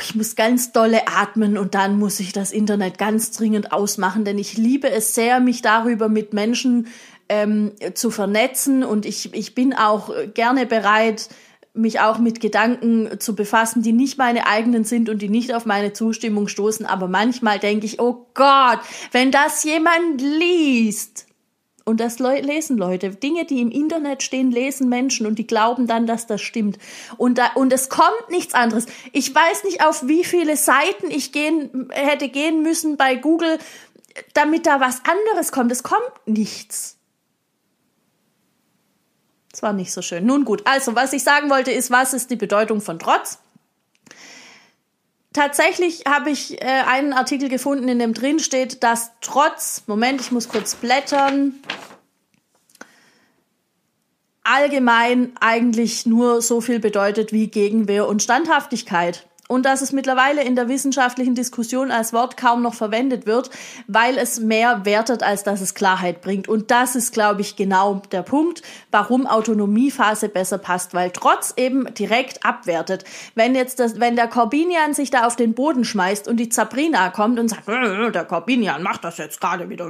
ich 0.00 0.14
muss 0.14 0.36
ganz 0.36 0.72
dolle 0.72 1.08
atmen 1.08 1.58
und 1.58 1.74
dann 1.74 1.98
muss 1.98 2.20
ich 2.20 2.32
das 2.32 2.52
Internet 2.52 2.98
ganz 2.98 3.30
dringend 3.30 3.72
ausmachen, 3.72 4.24
denn 4.24 4.38
ich 4.38 4.56
liebe 4.56 4.90
es 4.90 5.14
sehr, 5.14 5.40
mich 5.40 5.62
darüber 5.62 6.08
mit 6.08 6.32
Menschen 6.32 6.88
ähm, 7.28 7.72
zu 7.94 8.10
vernetzen 8.10 8.84
und 8.84 9.06
ich, 9.06 9.34
ich 9.34 9.54
bin 9.54 9.74
auch 9.74 10.10
gerne 10.34 10.66
bereit, 10.66 11.28
mich 11.74 11.98
auch 11.98 12.18
mit 12.18 12.40
Gedanken 12.40 13.18
zu 13.18 13.34
befassen, 13.34 13.82
die 13.82 13.92
nicht 13.92 14.16
meine 14.16 14.46
eigenen 14.46 14.84
sind 14.84 15.08
und 15.08 15.20
die 15.20 15.28
nicht 15.28 15.52
auf 15.52 15.66
meine 15.66 15.92
Zustimmung 15.92 16.46
stoßen. 16.46 16.86
Aber 16.86 17.08
manchmal 17.08 17.58
denke 17.58 17.84
ich, 17.84 18.00
oh 18.00 18.26
Gott, 18.34 18.78
wenn 19.10 19.32
das 19.32 19.64
jemand 19.64 20.20
liest, 20.20 21.26
und 21.84 22.00
das 22.00 22.18
lesen 22.18 22.78
Leute. 22.78 23.10
Dinge, 23.10 23.44
die 23.44 23.60
im 23.60 23.70
Internet 23.70 24.22
stehen, 24.22 24.50
lesen 24.50 24.88
Menschen 24.88 25.26
und 25.26 25.38
die 25.38 25.46
glauben 25.46 25.86
dann, 25.86 26.06
dass 26.06 26.26
das 26.26 26.40
stimmt. 26.40 26.78
Und, 27.18 27.36
da, 27.36 27.52
und 27.54 27.72
es 27.72 27.90
kommt 27.90 28.30
nichts 28.30 28.54
anderes. 28.54 28.86
Ich 29.12 29.34
weiß 29.34 29.64
nicht, 29.64 29.84
auf 29.84 30.06
wie 30.08 30.24
viele 30.24 30.56
Seiten 30.56 31.10
ich 31.10 31.32
gehen, 31.32 31.90
hätte 31.92 32.28
gehen 32.28 32.62
müssen 32.62 32.96
bei 32.96 33.16
Google, 33.16 33.58
damit 34.32 34.66
da 34.66 34.80
was 34.80 35.02
anderes 35.04 35.52
kommt. 35.52 35.72
Es 35.72 35.82
kommt 35.82 36.12
nichts. 36.24 36.96
Das 39.50 39.62
war 39.62 39.72
nicht 39.72 39.92
so 39.92 40.02
schön. 40.02 40.24
Nun 40.24 40.44
gut, 40.44 40.62
also 40.64 40.96
was 40.96 41.12
ich 41.12 41.22
sagen 41.22 41.50
wollte 41.50 41.70
ist, 41.70 41.90
was 41.90 42.14
ist 42.14 42.30
die 42.30 42.36
Bedeutung 42.36 42.80
von 42.80 42.98
Trotz? 42.98 43.38
Tatsächlich 45.34 46.04
habe 46.08 46.30
ich 46.30 46.62
äh, 46.62 46.64
einen 46.64 47.12
Artikel 47.12 47.50
gefunden, 47.50 47.88
in 47.88 47.98
dem 47.98 48.14
drin 48.14 48.38
steht, 48.38 48.82
dass 48.82 49.10
trotz, 49.20 49.82
Moment, 49.86 50.22
ich 50.22 50.32
muss 50.32 50.48
kurz 50.48 50.74
blättern, 50.74 51.54
allgemein 54.42 55.32
eigentlich 55.40 56.06
nur 56.06 56.40
so 56.40 56.62
viel 56.62 56.80
bedeutet 56.80 57.32
wie 57.32 57.48
Gegenwehr 57.48 58.08
und 58.08 58.22
Standhaftigkeit 58.22 59.26
und 59.48 59.66
dass 59.66 59.82
es 59.82 59.92
mittlerweile 59.92 60.42
in 60.42 60.56
der 60.56 60.68
wissenschaftlichen 60.68 61.34
Diskussion 61.34 61.90
als 61.90 62.12
Wort 62.12 62.36
kaum 62.36 62.62
noch 62.62 62.74
verwendet 62.74 63.26
wird, 63.26 63.50
weil 63.86 64.16
es 64.16 64.40
mehr 64.40 64.84
wertet, 64.86 65.22
als 65.22 65.44
dass 65.44 65.60
es 65.60 65.74
Klarheit 65.74 66.22
bringt. 66.22 66.48
Und 66.48 66.70
das 66.70 66.96
ist, 66.96 67.12
glaube 67.12 67.42
ich, 67.42 67.54
genau 67.56 68.00
der 68.10 68.22
Punkt, 68.22 68.62
warum 68.90 69.26
Autonomiephase 69.26 70.30
besser 70.30 70.58
passt, 70.58 70.94
weil 70.94 71.10
trotz 71.10 71.52
eben 71.56 71.92
direkt 71.94 72.44
abwertet. 72.44 73.04
Wenn 73.34 73.54
jetzt 73.54 73.80
das, 73.80 74.00
wenn 74.00 74.16
der 74.16 74.28
Corbinian 74.28 74.94
sich 74.94 75.10
da 75.10 75.26
auf 75.26 75.36
den 75.36 75.52
Boden 75.54 75.84
schmeißt 75.84 76.26
und 76.26 76.38
die 76.38 76.48
Zabrina 76.48 77.10
kommt 77.10 77.38
und 77.38 77.48
sagt, 77.48 77.68
äh, 77.68 78.10
der 78.10 78.24
Corbinian 78.24 78.82
macht 78.82 79.04
das 79.04 79.18
jetzt 79.18 79.40
gerade 79.40 79.68
wieder, 79.68 79.88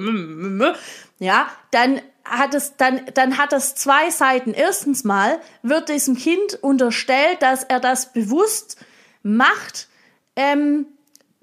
ja, 1.21 1.47
dann 1.71 2.01
hat 2.25 2.55
es 2.55 2.77
dann 2.77 3.03
dann 3.15 3.39
hat 3.39 3.53
es 3.53 3.75
zwei 3.75 4.11
Seiten. 4.11 4.53
Erstens 4.53 5.05
mal 5.05 5.39
wird 5.63 5.89
diesem 5.89 6.17
Kind 6.17 6.59
unterstellt, 6.61 7.41
dass 7.41 7.63
er 7.63 7.81
das 7.81 8.13
bewusst 8.13 8.79
macht, 9.25 9.89
ähm, 10.37 10.87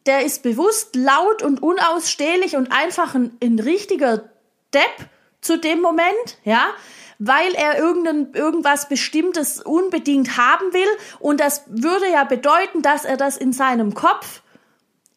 der 0.05 0.25
ist 0.25 0.43
bewusst 0.43 0.95
laut 0.95 1.43
und 1.43 1.61
unausstehlich 1.61 2.55
und 2.55 2.71
einfach 2.71 3.13
ein, 3.13 3.37
ein 3.43 3.59
richtiger 3.59 4.29
Depp 4.73 5.09
zu 5.41 5.57
dem 5.57 5.81
Moment, 5.81 6.37
ja, 6.43 6.69
weil 7.19 7.53
er 7.53 7.77
irgendein, 7.77 8.33
irgendwas 8.33 8.89
Bestimmtes 8.89 9.61
unbedingt 9.61 10.37
haben 10.37 10.73
will. 10.73 10.87
Und 11.19 11.39
das 11.39 11.63
würde 11.67 12.09
ja 12.11 12.23
bedeuten, 12.23 12.81
dass 12.81 13.05
er 13.05 13.17
das 13.17 13.37
in 13.37 13.53
seinem 13.53 13.93
Kopf 13.93 14.41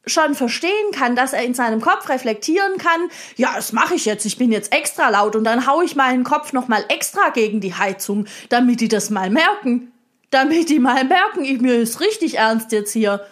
schon 0.06 0.34
verstehen 0.34 0.92
kann, 0.92 1.16
dass 1.16 1.32
er 1.32 1.44
in 1.44 1.54
seinem 1.54 1.80
Kopf 1.80 2.10
reflektieren 2.10 2.76
kann, 2.76 3.08
ja, 3.36 3.54
das 3.56 3.72
mache 3.72 3.94
ich 3.94 4.04
jetzt, 4.04 4.26
ich 4.26 4.36
bin 4.36 4.52
jetzt 4.52 4.70
extra 4.70 5.08
laut 5.08 5.34
und 5.34 5.44
dann 5.44 5.66
hau 5.66 5.80
ich 5.80 5.96
meinen 5.96 6.24
Kopf 6.24 6.52
noch 6.52 6.68
mal 6.68 6.84
extra 6.88 7.30
gegen 7.30 7.62
die 7.62 7.72
Heizung, 7.72 8.26
damit 8.50 8.82
die 8.82 8.88
das 8.88 9.08
mal 9.08 9.30
merken 9.30 9.93
damit 10.30 10.68
die 10.68 10.78
mal 10.78 11.04
merken, 11.04 11.44
ich, 11.44 11.60
mir 11.60 11.76
ist 11.76 12.00
richtig 12.00 12.38
ernst 12.38 12.72
jetzt 12.72 12.92
hier. 12.92 13.24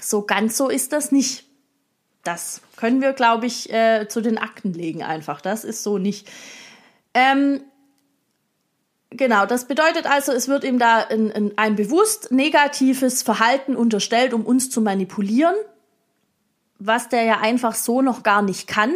So 0.00 0.22
ganz 0.22 0.56
so 0.56 0.68
ist 0.68 0.92
das 0.92 1.12
nicht. 1.12 1.44
Das 2.22 2.60
können 2.76 3.00
wir, 3.00 3.12
glaube 3.12 3.46
ich, 3.46 3.72
äh, 3.72 4.06
zu 4.08 4.20
den 4.20 4.38
Akten 4.38 4.72
legen 4.72 5.02
einfach. 5.02 5.40
Das 5.40 5.64
ist 5.64 5.82
so 5.82 5.98
nicht. 5.98 6.30
Ähm, 7.14 7.62
genau, 9.10 9.46
das 9.46 9.66
bedeutet 9.66 10.06
also, 10.06 10.32
es 10.32 10.48
wird 10.48 10.64
ihm 10.64 10.78
da 10.78 10.98
ein, 10.98 11.32
ein, 11.32 11.52
ein 11.56 11.76
bewusst 11.76 12.30
negatives 12.30 13.22
Verhalten 13.22 13.74
unterstellt, 13.74 14.34
um 14.34 14.46
uns 14.46 14.70
zu 14.70 14.80
manipulieren, 14.80 15.56
was 16.78 17.08
der 17.08 17.24
ja 17.24 17.40
einfach 17.40 17.74
so 17.74 18.02
noch 18.02 18.22
gar 18.22 18.42
nicht 18.42 18.68
kann 18.68 18.94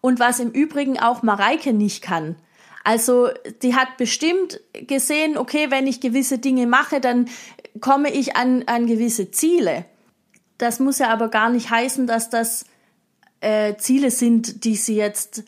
und 0.00 0.18
was 0.18 0.40
im 0.40 0.50
Übrigen 0.50 0.98
auch 0.98 1.22
Mareike 1.22 1.72
nicht 1.72 2.02
kann. 2.02 2.36
Also 2.84 3.28
die 3.62 3.74
hat 3.74 3.96
bestimmt 3.96 4.60
gesehen, 4.72 5.36
okay, 5.36 5.70
wenn 5.70 5.86
ich 5.86 6.00
gewisse 6.00 6.38
Dinge 6.38 6.66
mache, 6.66 7.00
dann 7.00 7.28
komme 7.80 8.10
ich 8.12 8.36
an, 8.36 8.64
an 8.66 8.86
gewisse 8.86 9.30
Ziele. 9.30 9.84
Das 10.56 10.80
muss 10.80 10.98
ja 10.98 11.08
aber 11.08 11.28
gar 11.28 11.50
nicht 11.50 11.70
heißen, 11.70 12.06
dass 12.06 12.30
das 12.30 12.64
äh, 13.40 13.76
Ziele 13.76 14.10
sind, 14.10 14.64
die 14.64 14.74
sie 14.74 14.96
jetzt 14.96 15.44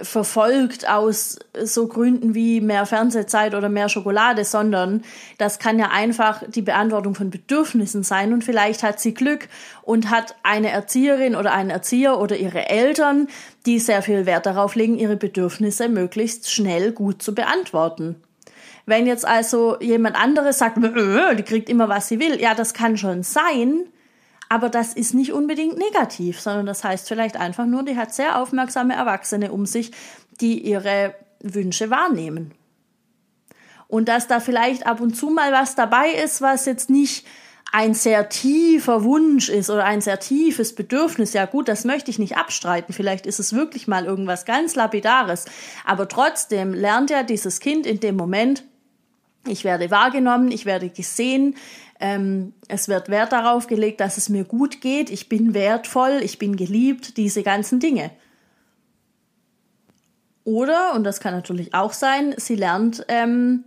verfolgt 0.00 0.88
aus 0.88 1.38
so 1.64 1.86
Gründen 1.86 2.34
wie 2.34 2.62
mehr 2.62 2.86
Fernsehzeit 2.86 3.54
oder 3.54 3.68
mehr 3.68 3.90
Schokolade, 3.90 4.44
sondern 4.44 5.02
das 5.36 5.58
kann 5.58 5.78
ja 5.78 5.90
einfach 5.90 6.42
die 6.48 6.62
Beantwortung 6.62 7.14
von 7.14 7.28
Bedürfnissen 7.28 8.02
sein 8.02 8.32
und 8.32 8.42
vielleicht 8.42 8.82
hat 8.82 9.00
sie 9.00 9.12
Glück 9.12 9.48
und 9.82 10.10
hat 10.10 10.34
eine 10.42 10.70
Erzieherin 10.70 11.36
oder 11.36 11.52
einen 11.52 11.68
Erzieher 11.70 12.18
oder 12.18 12.36
ihre 12.36 12.70
Eltern, 12.70 13.28
die 13.66 13.78
sehr 13.78 14.00
viel 14.00 14.24
Wert 14.24 14.46
darauf 14.46 14.74
legen, 14.76 14.98
ihre 14.98 15.16
Bedürfnisse 15.16 15.90
möglichst 15.90 16.50
schnell 16.50 16.92
gut 16.92 17.22
zu 17.22 17.34
beantworten. 17.34 18.16
Wenn 18.86 19.06
jetzt 19.06 19.26
also 19.26 19.78
jemand 19.80 20.16
anderes 20.16 20.58
sagt, 20.58 20.78
die 20.78 21.42
kriegt 21.42 21.68
immer, 21.68 21.88
was 21.88 22.08
sie 22.08 22.18
will, 22.18 22.40
ja, 22.40 22.54
das 22.54 22.72
kann 22.72 22.96
schon 22.96 23.22
sein, 23.22 23.84
aber 24.52 24.68
das 24.68 24.92
ist 24.92 25.14
nicht 25.14 25.32
unbedingt 25.32 25.78
negativ, 25.78 26.38
sondern 26.38 26.66
das 26.66 26.84
heißt 26.84 27.08
vielleicht 27.08 27.38
einfach 27.38 27.64
nur, 27.64 27.84
die 27.84 27.96
hat 27.96 28.12
sehr 28.12 28.38
aufmerksame 28.38 28.92
Erwachsene 28.92 29.50
um 29.50 29.64
sich, 29.64 29.92
die 30.42 30.60
ihre 30.60 31.14
Wünsche 31.40 31.88
wahrnehmen. 31.88 32.52
Und 33.88 34.10
dass 34.10 34.28
da 34.28 34.40
vielleicht 34.40 34.86
ab 34.86 35.00
und 35.00 35.16
zu 35.16 35.30
mal 35.30 35.52
was 35.52 35.74
dabei 35.74 36.10
ist, 36.10 36.42
was 36.42 36.66
jetzt 36.66 36.90
nicht 36.90 37.26
ein 37.72 37.94
sehr 37.94 38.28
tiefer 38.28 39.04
Wunsch 39.04 39.48
ist 39.48 39.70
oder 39.70 39.84
ein 39.84 40.02
sehr 40.02 40.20
tiefes 40.20 40.74
Bedürfnis, 40.74 41.32
ja 41.32 41.46
gut, 41.46 41.66
das 41.66 41.86
möchte 41.86 42.10
ich 42.10 42.18
nicht 42.18 42.36
abstreiten. 42.36 42.92
Vielleicht 42.92 43.24
ist 43.24 43.40
es 43.40 43.54
wirklich 43.54 43.88
mal 43.88 44.04
irgendwas 44.04 44.44
ganz 44.44 44.74
Lapidares. 44.74 45.46
Aber 45.86 46.08
trotzdem 46.08 46.74
lernt 46.74 47.08
ja 47.08 47.22
dieses 47.22 47.58
Kind 47.58 47.86
in 47.86 48.00
dem 48.00 48.16
Moment, 48.16 48.64
ich 49.46 49.64
werde 49.64 49.90
wahrgenommen, 49.90 50.50
ich 50.50 50.66
werde 50.66 50.90
gesehen, 50.90 51.56
ähm, 52.02 52.52
es 52.66 52.88
wird 52.88 53.08
Wert 53.08 53.32
darauf 53.32 53.68
gelegt, 53.68 54.00
dass 54.00 54.18
es 54.18 54.28
mir 54.28 54.44
gut 54.44 54.80
geht, 54.80 55.08
ich 55.08 55.28
bin 55.28 55.54
wertvoll, 55.54 56.20
ich 56.22 56.38
bin 56.38 56.56
geliebt, 56.56 57.16
diese 57.16 57.44
ganzen 57.44 57.78
Dinge. 57.78 58.10
Oder, 60.44 60.94
und 60.94 61.04
das 61.04 61.20
kann 61.20 61.32
natürlich 61.32 61.72
auch 61.74 61.92
sein, 61.92 62.34
sie 62.36 62.56
lernt 62.56 63.04
ähm, 63.06 63.64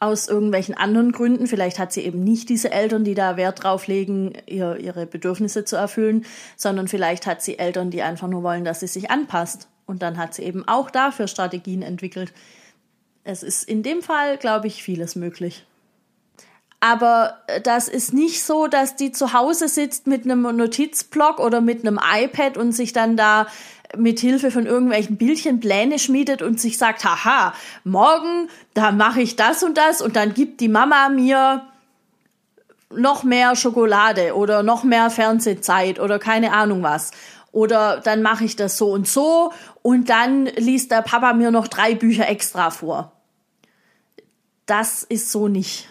aus 0.00 0.26
irgendwelchen 0.26 0.76
anderen 0.76 1.12
Gründen, 1.12 1.46
vielleicht 1.46 1.78
hat 1.78 1.92
sie 1.92 2.00
eben 2.00 2.24
nicht 2.24 2.48
diese 2.48 2.72
Eltern, 2.72 3.04
die 3.04 3.14
da 3.14 3.36
Wert 3.36 3.62
drauf 3.62 3.86
legen, 3.86 4.32
ihr, 4.46 4.76
ihre 4.78 5.06
Bedürfnisse 5.06 5.64
zu 5.64 5.76
erfüllen, 5.76 6.26
sondern 6.56 6.88
vielleicht 6.88 7.24
hat 7.24 7.40
sie 7.40 7.60
Eltern, 7.60 7.90
die 7.90 8.02
einfach 8.02 8.26
nur 8.26 8.42
wollen, 8.42 8.64
dass 8.64 8.80
sie 8.80 8.88
sich 8.88 9.12
anpasst. 9.12 9.68
Und 9.86 10.02
dann 10.02 10.18
hat 10.18 10.34
sie 10.34 10.42
eben 10.42 10.66
auch 10.66 10.90
dafür 10.90 11.28
Strategien 11.28 11.82
entwickelt. 11.82 12.32
Es 13.22 13.44
ist 13.44 13.62
in 13.62 13.84
dem 13.84 14.02
Fall, 14.02 14.38
glaube 14.38 14.66
ich, 14.66 14.82
vieles 14.82 15.14
möglich. 15.14 15.64
Aber 16.84 17.38
äh, 17.46 17.62
das 17.62 17.88
ist 17.88 18.12
nicht 18.12 18.44
so, 18.44 18.66
dass 18.66 18.94
die 18.94 19.10
zu 19.10 19.32
Hause 19.32 19.68
sitzt 19.68 20.06
mit 20.06 20.24
einem 20.24 20.42
Notizblock 20.42 21.40
oder 21.40 21.62
mit 21.62 21.80
einem 21.80 21.98
iPad 21.98 22.58
und 22.58 22.72
sich 22.72 22.92
dann 22.92 23.16
da 23.16 23.46
mit 23.96 24.20
Hilfe 24.20 24.50
von 24.50 24.66
irgendwelchen 24.66 25.16
Bildchen 25.16 25.60
Pläne 25.60 25.98
schmiedet 25.98 26.42
und 26.42 26.60
sich 26.60 26.76
sagt, 26.76 27.02
haha, 27.02 27.54
morgen, 27.84 28.50
da 28.74 28.92
mache 28.92 29.22
ich 29.22 29.34
das 29.34 29.62
und 29.62 29.78
das 29.78 30.02
und 30.02 30.14
dann 30.14 30.34
gibt 30.34 30.60
die 30.60 30.68
Mama 30.68 31.08
mir 31.08 31.64
noch 32.90 33.24
mehr 33.24 33.56
Schokolade 33.56 34.34
oder 34.34 34.62
noch 34.62 34.84
mehr 34.84 35.08
Fernsehzeit 35.08 35.98
oder 35.98 36.18
keine 36.18 36.52
Ahnung 36.52 36.82
was. 36.82 37.12
Oder 37.50 38.00
dann 38.00 38.20
mache 38.20 38.44
ich 38.44 38.56
das 38.56 38.76
so 38.76 38.90
und 38.90 39.08
so 39.08 39.54
und 39.80 40.10
dann 40.10 40.44
liest 40.44 40.90
der 40.90 41.00
Papa 41.00 41.32
mir 41.32 41.50
noch 41.50 41.66
drei 41.66 41.94
Bücher 41.94 42.28
extra 42.28 42.68
vor. 42.68 43.12
Das 44.66 45.02
ist 45.02 45.32
so 45.32 45.48
nicht. 45.48 45.88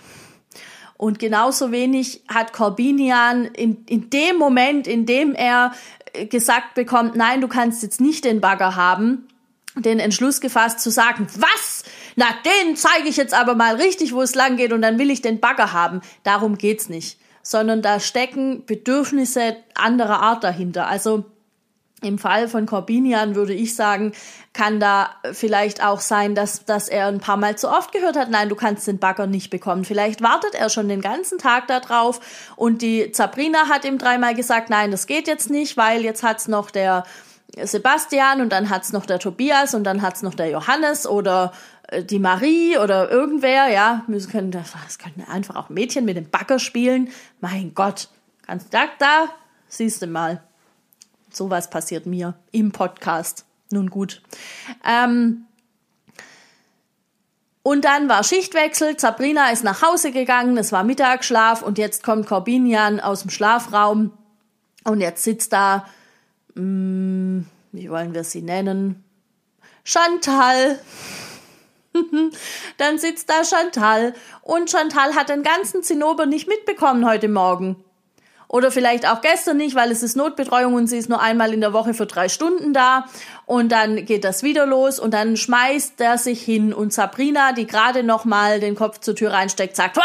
Und 1.03 1.19
genauso 1.19 1.73
wenig 1.73 2.21
hat 2.29 2.53
Corbinian 2.53 3.43
in, 3.43 3.83
in 3.87 4.09
dem 4.09 4.37
Moment, 4.37 4.87
in 4.87 5.05
dem 5.05 5.35
er 5.35 5.73
äh, 6.13 6.27
gesagt 6.27 6.75
bekommt, 6.75 7.17
nein, 7.17 7.41
du 7.41 7.49
kannst 7.49 7.83
jetzt 7.83 7.99
nicht 7.99 8.23
den 8.23 8.39
Bagger 8.39 8.77
haben, 8.77 9.27
den 9.75 9.99
Entschluss 9.99 10.39
gefasst 10.39 10.79
zu 10.79 10.91
sagen, 10.91 11.27
was? 11.35 11.83
Na, 12.15 12.27
den 12.45 12.77
zeige 12.77 13.09
ich 13.09 13.17
jetzt 13.17 13.33
aber 13.33 13.53
mal 13.53 13.75
richtig, 13.75 14.13
wo 14.13 14.21
es 14.21 14.33
lang 14.33 14.55
geht 14.55 14.71
und 14.71 14.81
dann 14.81 14.97
will 14.97 15.11
ich 15.11 15.21
den 15.21 15.41
Bagger 15.41 15.73
haben. 15.73 15.99
Darum 16.23 16.57
geht's 16.57 16.87
nicht. 16.87 17.17
Sondern 17.41 17.81
da 17.81 17.99
stecken 17.99 18.65
Bedürfnisse 18.65 19.57
anderer 19.75 20.21
Art 20.21 20.45
dahinter. 20.45 20.87
Also 20.87 21.25
im 22.03 22.17
Fall 22.17 22.47
von 22.47 22.65
Corbinian 22.65 23.35
würde 23.35 23.53
ich 23.53 23.75
sagen, 23.75 24.13
kann 24.53 24.79
da 24.79 25.09
vielleicht 25.31 25.83
auch 25.83 25.99
sein, 25.99 26.35
dass, 26.35 26.65
dass 26.65 26.87
er 26.87 27.07
ein 27.07 27.19
paar 27.19 27.37
Mal 27.37 27.57
zu 27.57 27.69
oft 27.69 27.91
gehört 27.91 28.15
hat, 28.15 28.29
nein, 28.29 28.49
du 28.49 28.55
kannst 28.55 28.87
den 28.87 28.99
Bagger 28.99 29.27
nicht 29.27 29.49
bekommen. 29.49 29.83
Vielleicht 29.85 30.21
wartet 30.21 30.55
er 30.55 30.69
schon 30.69 30.87
den 30.87 31.01
ganzen 31.01 31.39
Tag 31.39 31.67
da 31.67 31.79
drauf 31.79 32.19
und 32.55 32.81
die 32.81 33.11
Sabrina 33.13 33.69
hat 33.69 33.85
ihm 33.85 33.97
dreimal 33.97 34.35
gesagt, 34.35 34.69
nein, 34.69 34.91
das 34.91 35.07
geht 35.07 35.27
jetzt 35.27 35.49
nicht, 35.49 35.77
weil 35.77 36.03
jetzt 36.03 36.23
hat's 36.23 36.47
noch 36.47 36.71
der 36.71 37.03
Sebastian 37.61 38.41
und 38.41 38.49
dann 38.49 38.69
hat's 38.69 38.93
noch 38.93 39.05
der 39.05 39.19
Tobias 39.19 39.73
und 39.73 39.83
dann 39.83 40.01
hat's 40.01 40.23
noch 40.23 40.33
der 40.33 40.49
Johannes 40.49 41.07
oder 41.07 41.53
äh, 41.87 42.03
die 42.03 42.19
Marie 42.19 42.77
oder 42.77 43.09
irgendwer, 43.11 43.69
ja, 43.69 44.03
wir 44.07 44.19
können, 44.21 44.51
das 44.51 44.73
könnten 44.97 45.23
einfach 45.29 45.55
auch 45.55 45.69
Mädchen 45.69 46.05
mit 46.05 46.17
dem 46.17 46.29
Bagger 46.29 46.59
spielen. 46.59 47.09
Mein 47.41 47.73
Gott, 47.73 48.09
kannst 48.45 48.73
da, 48.73 48.85
da, 48.99 49.29
siehst 49.67 50.01
du 50.01 50.07
mal 50.07 50.41
sowas 51.35 51.69
passiert 51.69 52.05
mir 52.05 52.35
im 52.51 52.71
Podcast. 52.71 53.45
Nun 53.71 53.89
gut. 53.89 54.21
Ähm, 54.85 55.45
und 57.63 57.85
dann 57.85 58.09
war 58.09 58.23
Schichtwechsel. 58.23 58.99
Sabrina 58.99 59.49
ist 59.51 59.63
nach 59.63 59.81
Hause 59.81 60.11
gegangen. 60.11 60.57
Es 60.57 60.71
war 60.71 60.83
Mittagsschlaf 60.83 61.61
und 61.61 61.77
jetzt 61.77 62.03
kommt 62.03 62.27
Corbinian 62.27 62.99
aus 62.99 63.21
dem 63.21 63.29
Schlafraum 63.29 64.11
und 64.83 64.99
jetzt 64.99 65.23
sitzt 65.23 65.53
da, 65.53 65.85
mh, 66.55 66.61
hm, 66.61 67.47
wie 67.71 67.89
wollen 67.89 68.13
wir 68.13 68.23
sie 68.23 68.41
nennen? 68.41 69.03
Chantal. 69.83 70.79
dann 72.77 72.97
sitzt 72.97 73.29
da 73.29 73.43
Chantal 73.43 74.13
und 74.41 74.69
Chantal 74.69 75.15
hat 75.15 75.29
den 75.29 75.43
ganzen 75.43 75.83
Zinnober 75.83 76.25
nicht 76.25 76.47
mitbekommen 76.47 77.07
heute 77.07 77.29
Morgen. 77.29 77.83
Oder 78.53 78.69
vielleicht 78.69 79.07
auch 79.07 79.21
gestern 79.21 79.57
nicht, 79.57 79.73
weil 79.73 79.89
es 79.89 80.03
ist 80.03 80.15
Notbetreuung 80.15 80.75
und 80.75 80.85
sie 80.85 80.99
ist 80.99 81.09
nur 81.09 81.19
einmal 81.19 81.55
in 81.55 81.61
der 81.61 81.73
Woche 81.73 81.95
für 81.95 82.05
drei 82.05 82.29
Stunden 82.29 82.71
da. 82.71 83.05
Und 83.47 83.71
dann 83.71 84.05
geht 84.05 84.23
das 84.23 84.43
wieder 84.43 84.67
los 84.67 84.99
und 84.99 85.11
dann 85.11 85.37
schmeißt 85.37 85.99
er 85.99 86.19
sich 86.19 86.43
hin 86.43 86.71
und 86.71 86.93
Sabrina, 86.93 87.53
die 87.53 87.65
gerade 87.65 88.03
noch 88.03 88.25
mal 88.25 88.59
den 88.59 88.75
Kopf 88.75 88.99
zur 88.99 89.15
Tür 89.15 89.33
reinsteckt, 89.33 89.75
sagt, 89.75 89.97
Wah! 89.97 90.03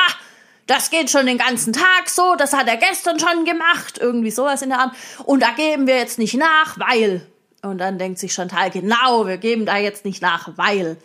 das 0.66 0.88
geht 0.88 1.10
schon 1.10 1.26
den 1.26 1.36
ganzen 1.36 1.74
Tag 1.74 2.08
so, 2.08 2.36
das 2.38 2.54
hat 2.54 2.68
er 2.68 2.78
gestern 2.78 3.18
schon 3.18 3.44
gemacht, 3.44 3.98
irgendwie 4.00 4.30
sowas 4.30 4.62
in 4.62 4.70
der 4.70 4.78
Art. 4.78 4.94
Und 5.24 5.42
da 5.42 5.50
geben 5.50 5.86
wir 5.86 5.98
jetzt 5.98 6.18
nicht 6.18 6.38
nach, 6.38 6.78
weil. 6.78 7.26
Und 7.60 7.76
dann 7.76 7.98
denkt 7.98 8.18
sich 8.18 8.32
Chantal, 8.32 8.70
genau, 8.70 9.26
wir 9.26 9.36
geben 9.36 9.66
da 9.66 9.76
jetzt 9.76 10.06
nicht 10.06 10.22
nach, 10.22 10.56
weil. 10.56 10.96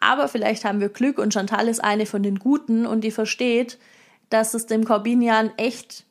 Aber 0.00 0.28
vielleicht 0.28 0.64
haben 0.64 0.80
wir 0.80 0.88
Glück 0.88 1.18
und 1.18 1.34
Chantal 1.34 1.68
ist 1.68 1.84
eine 1.84 2.06
von 2.06 2.22
den 2.22 2.38
Guten 2.38 2.86
und 2.86 3.02
die 3.02 3.10
versteht, 3.10 3.76
dass 4.30 4.54
es 4.54 4.64
dem 4.64 4.86
Corbinian 4.86 5.50
echt 5.58 6.05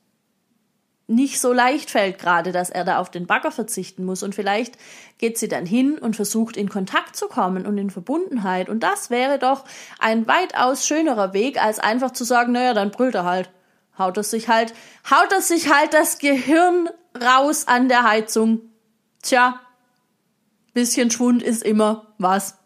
nicht 1.08 1.40
so 1.40 1.54
leicht 1.54 1.92
fällt 1.92 2.18
gerade, 2.18 2.52
dass 2.52 2.70
er 2.70 2.84
da 2.84 3.00
auf 3.00 3.12
den 3.12 3.28
Bagger 3.28 3.52
verzichten 3.52 4.06
muss. 4.06 4.24
Und 4.24 4.34
vielleicht 4.34 4.78
geht 5.18 5.38
sie 5.38 5.48
dann 5.48 5.66
hin 5.66 5.98
und 5.98 6.16
versucht 6.16 6.58
in 6.58 6.70
Kontakt 6.70 7.16
zu 7.16 7.28
kommen 7.28 7.66
und 7.66 7.78
in 7.78 7.92
Verbundenheit. 7.92 8.70
Und 8.70 8.82
das 8.82 9.10
wäre 9.10 9.38
doch 9.38 9.66
ein 10.00 10.28
weitaus 10.28 10.88
schönerer 10.88 11.34
Weg, 11.34 11.62
als 11.62 11.80
einfach 11.80 12.12
zu 12.12 12.24
sagen, 12.24 12.54
naja, 12.54 12.74
dann 12.74 12.92
brüllt 12.92 13.16
er 13.16 13.26
halt. 13.26 13.50
Haut 13.98 14.18
er 14.18 14.24
sich 14.24 14.50
halt, 14.50 14.74
haut 15.10 15.32
er 15.32 15.42
sich 15.42 15.74
halt 15.74 15.94
das 15.94 16.18
Gehirn 16.18 16.90
raus 17.22 17.68
an 17.68 17.88
der 17.88 18.04
Heizung. 18.04 18.62
Tja, 19.22 19.60
bisschen 20.74 21.12
Schwund 21.12 21.42
ist 21.42 21.64
immer 21.64 22.08
was. 22.18 22.58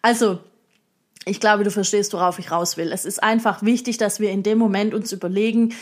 Also, 0.00 0.38
ich 1.26 1.40
glaube, 1.40 1.64
du 1.64 1.70
verstehst, 1.70 2.12
worauf 2.12 2.38
ich 2.38 2.50
raus 2.50 2.76
will. 2.76 2.92
Es 2.92 3.04
ist 3.04 3.22
einfach 3.22 3.62
wichtig, 3.62 3.98
dass 3.98 4.20
wir 4.20 4.30
in 4.30 4.42
dem 4.42 4.58
Moment 4.58 4.94
uns 4.94 5.12
überlegen, 5.12 5.74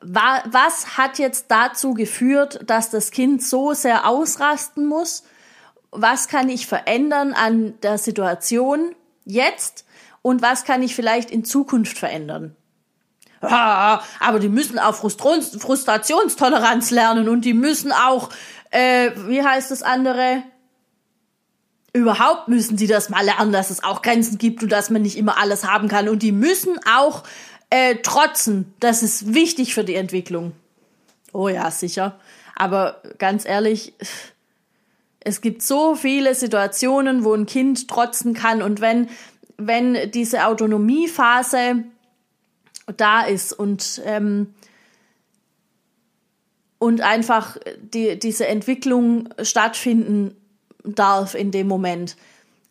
was 0.00 0.96
hat 0.98 1.18
jetzt 1.18 1.46
dazu 1.48 1.94
geführt, 1.94 2.60
dass 2.66 2.90
das 2.90 3.10
Kind 3.10 3.42
so 3.42 3.72
sehr 3.72 4.06
ausrasten 4.06 4.86
muss? 4.86 5.24
Was 5.90 6.28
kann 6.28 6.48
ich 6.48 6.66
verändern 6.66 7.32
an 7.32 7.74
der 7.82 7.98
Situation 7.98 8.94
jetzt? 9.24 9.84
Und 10.22 10.42
was 10.42 10.64
kann 10.64 10.82
ich 10.82 10.94
vielleicht 10.94 11.30
in 11.30 11.44
Zukunft 11.44 11.98
verändern? 11.98 12.56
Ja, 13.42 14.02
aber 14.18 14.40
die 14.40 14.48
müssen 14.48 14.78
auch 14.78 14.94
Frustrationstoleranz 14.94 16.90
lernen 16.90 17.28
und 17.28 17.44
die 17.44 17.54
müssen 17.54 17.92
auch, 17.92 18.30
äh, 18.70 19.10
wie 19.26 19.42
heißt 19.42 19.70
das 19.70 19.82
andere? 19.82 20.42
Überhaupt 21.92 22.48
müssen 22.48 22.76
sie 22.76 22.86
das 22.86 23.08
mal 23.08 23.24
lernen, 23.24 23.52
dass 23.52 23.70
es 23.70 23.84
auch 23.84 24.02
Grenzen 24.02 24.36
gibt 24.38 24.62
und 24.62 24.70
dass 24.70 24.90
man 24.90 25.02
nicht 25.02 25.16
immer 25.16 25.38
alles 25.38 25.64
haben 25.64 25.88
kann. 25.88 26.08
Und 26.08 26.22
die 26.22 26.32
müssen 26.32 26.78
auch 26.92 27.22
äh, 27.76 27.96
trotzen. 27.96 28.72
Das 28.80 29.02
ist 29.02 29.34
wichtig 29.34 29.74
für 29.74 29.84
die 29.84 29.96
Entwicklung. 29.96 30.52
Oh 31.34 31.48
ja, 31.48 31.70
sicher. 31.70 32.18
Aber 32.54 33.02
ganz 33.18 33.44
ehrlich, 33.44 33.92
es 35.20 35.42
gibt 35.42 35.62
so 35.62 35.94
viele 35.94 36.34
Situationen, 36.34 37.22
wo 37.22 37.34
ein 37.34 37.44
Kind 37.44 37.88
trotzen 37.88 38.32
kann 38.32 38.62
und 38.62 38.80
wenn, 38.80 39.10
wenn 39.58 40.10
diese 40.10 40.46
Autonomiephase 40.46 41.84
da 42.96 43.22
ist 43.22 43.52
und, 43.52 44.00
ähm, 44.06 44.54
und 46.78 47.02
einfach 47.02 47.58
die, 47.92 48.18
diese 48.18 48.46
Entwicklung 48.46 49.28
stattfinden 49.42 50.34
darf 50.82 51.34
in 51.34 51.50
dem 51.50 51.68
Moment, 51.68 52.16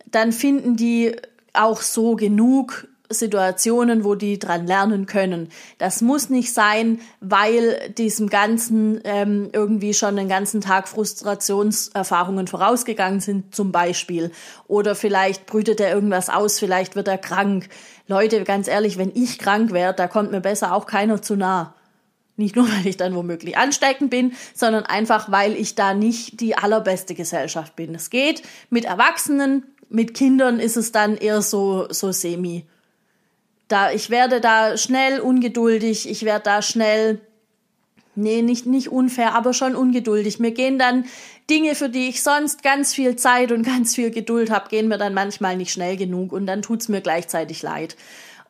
dann 0.07 0.31
finden 0.31 0.75
die 0.77 1.15
auch 1.53 1.81
so 1.81 2.15
genug 2.15 2.87
Situationen, 3.19 4.03
wo 4.03 4.15
die 4.15 4.39
dran 4.39 4.67
lernen 4.67 5.05
können. 5.05 5.49
Das 5.77 6.01
muss 6.01 6.29
nicht 6.29 6.53
sein, 6.53 6.99
weil 7.19 7.89
diesem 7.97 8.29
Ganzen 8.29 9.01
ähm, 9.03 9.49
irgendwie 9.53 9.93
schon 9.93 10.15
den 10.15 10.29
ganzen 10.29 10.61
Tag 10.61 10.87
Frustrationserfahrungen 10.87 12.47
vorausgegangen 12.47 13.19
sind, 13.19 13.55
zum 13.55 13.71
Beispiel. 13.71 14.31
Oder 14.67 14.95
vielleicht 14.95 15.45
brütet 15.45 15.79
er 15.79 15.93
irgendwas 15.93 16.29
aus, 16.29 16.59
vielleicht 16.59 16.95
wird 16.95 17.07
er 17.07 17.17
krank. 17.17 17.69
Leute, 18.07 18.43
ganz 18.43 18.67
ehrlich, 18.67 18.97
wenn 18.97 19.11
ich 19.15 19.39
krank 19.39 19.71
werde, 19.71 19.97
da 19.97 20.07
kommt 20.07 20.31
mir 20.31 20.41
besser 20.41 20.73
auch 20.73 20.85
keiner 20.85 21.21
zu 21.21 21.35
nah. 21.35 21.75
Nicht 22.37 22.55
nur, 22.55 22.67
weil 22.71 22.87
ich 22.87 22.97
dann 22.97 23.15
womöglich 23.15 23.57
ansteckend 23.57 24.09
bin, 24.09 24.33
sondern 24.53 24.83
einfach, 24.83 25.31
weil 25.31 25.53
ich 25.53 25.75
da 25.75 25.93
nicht 25.93 26.39
die 26.39 26.57
allerbeste 26.57 27.15
Gesellschaft 27.15 27.75
bin. 27.75 27.95
Es 27.95 28.09
geht 28.09 28.43
mit 28.69 28.85
Erwachsenen, 28.85 29.63
mit 29.89 30.13
Kindern 30.13 30.59
ist 30.59 30.77
es 30.77 30.91
dann 30.91 31.15
eher 31.15 31.41
so, 31.41 31.87
so 31.89 32.11
semi 32.11 32.65
da, 33.67 33.91
ich 33.91 34.09
werde 34.09 34.41
da 34.41 34.77
schnell 34.77 35.19
ungeduldig, 35.19 36.09
ich 36.09 36.23
werde 36.23 36.43
da 36.43 36.61
schnell, 36.61 37.19
nee, 38.15 38.41
nicht, 38.41 38.65
nicht 38.65 38.91
unfair, 38.91 39.33
aber 39.33 39.53
schon 39.53 39.75
ungeduldig. 39.75 40.39
Mir 40.39 40.51
gehen 40.51 40.77
dann 40.77 41.05
Dinge, 41.49 41.75
für 41.75 41.89
die 41.89 42.09
ich 42.09 42.21
sonst 42.23 42.63
ganz 42.63 42.93
viel 42.93 43.15
Zeit 43.15 43.51
und 43.51 43.63
ganz 43.65 43.95
viel 43.95 44.11
Geduld 44.11 44.51
habe, 44.51 44.69
gehen 44.69 44.87
mir 44.87 44.97
dann 44.97 45.13
manchmal 45.13 45.57
nicht 45.57 45.71
schnell 45.71 45.97
genug 45.97 46.31
und 46.31 46.45
dann 46.45 46.61
tut's 46.61 46.89
mir 46.89 47.01
gleichzeitig 47.01 47.61
leid. 47.61 47.95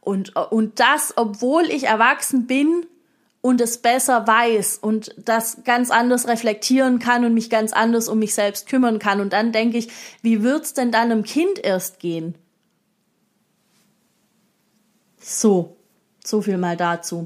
Und, 0.01 0.35
und 0.35 0.79
das, 0.79 1.13
obwohl 1.15 1.63
ich 1.63 1.85
erwachsen 1.85 2.45
bin 2.45 2.85
und 3.41 3.61
es 3.61 3.79
besser 3.79 4.27
weiß 4.27 4.79
und 4.79 5.15
das 5.17 5.63
ganz 5.63 5.91
anders 5.91 6.27
reflektieren 6.27 6.99
kann 6.99 7.25
und 7.25 7.33
mich 7.33 7.49
ganz 7.49 7.73
anders 7.73 8.07
um 8.07 8.19
mich 8.19 8.33
selbst 8.33 8.67
kümmern 8.67 8.99
kann. 8.99 9.21
Und 9.21 9.33
dann 9.33 9.51
denke 9.51 9.77
ich, 9.77 9.89
wie 10.21 10.43
wird's 10.43 10.73
denn 10.73 10.91
dann 10.91 11.11
einem 11.11 11.23
Kind 11.23 11.63
erst 11.63 11.99
gehen? 11.99 12.35
So, 15.27 15.75
so 16.23 16.43
viel 16.43 16.57
mal 16.57 16.77
dazu. 16.77 17.25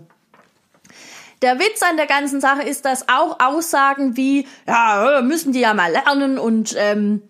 Der 1.41 1.59
Witz 1.59 1.83
an 1.83 1.97
der 1.97 2.07
ganzen 2.07 2.39
Sache 2.39 2.63
ist, 2.63 2.85
dass 2.85 3.09
auch 3.09 3.39
Aussagen 3.39 4.15
wie, 4.15 4.47
ja, 4.65 5.21
müssen 5.21 5.51
die 5.51 5.59
ja 5.59 5.73
mal 5.73 5.91
lernen 5.91 6.39
und 6.39 6.75
ähm, 6.77 7.21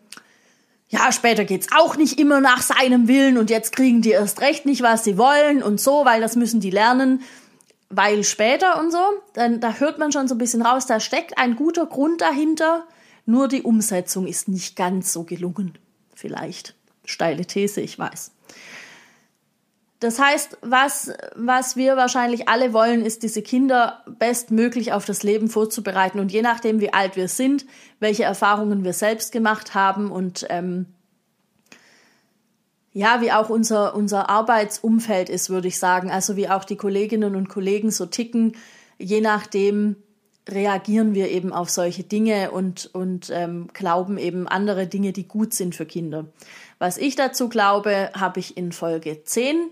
ja, 0.87 1.11
später 1.11 1.43
geht's 1.43 1.69
auch 1.75 1.97
nicht 1.97 2.19
immer 2.19 2.39
nach 2.39 2.61
seinem 2.61 3.07
Willen 3.07 3.39
und 3.39 3.49
jetzt 3.49 3.75
kriegen 3.75 4.03
die 4.03 4.11
erst 4.11 4.41
recht 4.41 4.67
nicht, 4.67 4.83
was 4.83 5.03
sie 5.03 5.17
wollen 5.17 5.63
und 5.63 5.81
so, 5.81 6.05
weil 6.05 6.21
das 6.21 6.35
müssen 6.35 6.59
die 6.59 6.71
lernen, 6.71 7.23
weil 7.89 8.23
später 8.23 8.79
und 8.79 8.91
so, 8.91 8.99
dann 9.33 9.59
da 9.59 9.73
hört 9.73 9.97
man 9.97 10.11
schon 10.11 10.27
so 10.27 10.35
ein 10.35 10.39
bisschen 10.39 10.61
raus, 10.61 10.85
da 10.85 10.99
steckt 10.99 11.39
ein 11.39 11.55
guter 11.55 11.87
Grund 11.87 12.21
dahinter, 12.21 12.85
nur 13.25 13.47
die 13.47 13.63
Umsetzung 13.63 14.27
ist 14.27 14.47
nicht 14.47 14.75
ganz 14.75 15.13
so 15.13 15.23
gelungen. 15.23 15.79
Vielleicht. 16.13 16.75
Steile 17.05 17.45
These, 17.45 17.81
ich 17.81 17.97
weiß. 17.97 18.31
Das 19.99 20.17
heißt, 20.17 20.57
was, 20.61 21.11
was 21.35 21.75
wir 21.75 21.97
wahrscheinlich 21.97 22.47
alle 22.47 22.71
wollen, 22.71 23.03
ist, 23.03 23.21
diese 23.23 23.41
Kinder 23.41 24.01
bestmöglich 24.07 24.93
auf 24.93 25.03
das 25.03 25.23
Leben 25.23 25.49
vorzubereiten. 25.49 26.19
Und 26.19 26.31
je 26.31 26.41
nachdem, 26.41 26.79
wie 26.79 26.93
alt 26.93 27.17
wir 27.17 27.27
sind, 27.27 27.65
welche 27.99 28.23
Erfahrungen 28.23 28.85
wir 28.85 28.93
selbst 28.93 29.33
gemacht 29.33 29.75
haben 29.75 30.09
und 30.09 30.45
ähm, 30.49 30.85
ja, 32.93 33.21
wie 33.21 33.31
auch 33.31 33.49
unser, 33.49 33.93
unser 33.93 34.29
Arbeitsumfeld 34.29 35.29
ist, 35.29 35.49
würde 35.49 35.67
ich 35.67 35.77
sagen. 35.77 36.09
Also 36.09 36.37
wie 36.37 36.49
auch 36.49 36.63
die 36.63 36.77
Kolleginnen 36.77 37.35
und 37.35 37.49
Kollegen 37.49 37.91
so 37.91 38.05
ticken, 38.05 38.55
je 38.97 39.21
nachdem 39.21 39.97
reagieren 40.47 41.13
wir 41.13 41.29
eben 41.29 41.53
auf 41.53 41.69
solche 41.69 42.03
Dinge 42.03 42.51
und, 42.51 42.89
und 42.93 43.29
ähm, 43.31 43.67
glauben 43.73 44.17
eben 44.17 44.47
andere 44.47 44.87
Dinge, 44.87 45.11
die 45.11 45.27
gut 45.27 45.53
sind 45.53 45.75
für 45.75 45.85
Kinder. 45.85 46.25
Was 46.79 46.97
ich 46.97 47.15
dazu 47.15 47.49
glaube, 47.49 48.11
habe 48.15 48.39
ich 48.39 48.57
in 48.57 48.71
Folge 48.71 49.23
10 49.23 49.69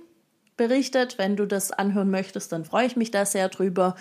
berichtet. 0.57 1.17
Wenn 1.17 1.35
du 1.35 1.45
das 1.45 1.71
anhören 1.71 2.09
möchtest, 2.09 2.51
dann 2.51 2.65
freue 2.65 2.87
ich 2.87 2.95
mich 2.95 3.11
da 3.11 3.25
sehr 3.25 3.49
drüber. 3.49 3.95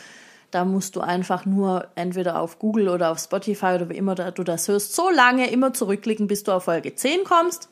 Da 0.50 0.64
musst 0.64 0.96
du 0.96 1.00
einfach 1.00 1.44
nur 1.44 1.88
entweder 1.94 2.40
auf 2.40 2.58
Google 2.58 2.88
oder 2.88 3.10
auf 3.10 3.18
Spotify 3.18 3.74
oder 3.74 3.88
wie 3.88 3.96
immer 3.96 4.14
du 4.14 4.42
das 4.42 4.68
hörst, 4.68 4.94
so 4.94 5.10
lange 5.10 5.50
immer 5.50 5.72
zurückklicken, 5.72 6.28
bis 6.28 6.44
du 6.44 6.52
auf 6.52 6.64
Folge 6.64 6.94
10 6.94 7.24
kommst. 7.24 7.68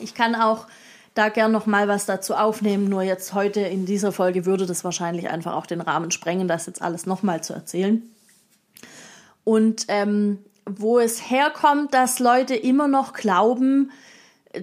Ich 0.00 0.14
kann 0.14 0.34
auch 0.34 0.66
da 1.14 1.28
gern 1.28 1.50
noch 1.50 1.66
mal 1.66 1.88
was 1.88 2.06
dazu 2.06 2.34
aufnehmen, 2.34 2.88
nur 2.88 3.02
jetzt 3.02 3.34
heute 3.34 3.60
in 3.60 3.86
dieser 3.86 4.12
Folge 4.12 4.46
würde 4.46 4.66
das 4.66 4.84
wahrscheinlich 4.84 5.28
einfach 5.28 5.54
auch 5.54 5.66
den 5.66 5.80
Rahmen 5.80 6.12
sprengen, 6.12 6.46
das 6.46 6.66
jetzt 6.66 6.80
alles 6.80 7.06
noch 7.06 7.24
mal 7.24 7.42
zu 7.42 7.52
erzählen. 7.52 8.02
Und 9.42 9.86
ähm, 9.88 10.38
wo 10.64 11.00
es 11.00 11.30
herkommt, 11.30 11.92
dass 11.92 12.20
Leute 12.20 12.54
immer 12.54 12.86
noch 12.86 13.14
glauben, 13.14 13.90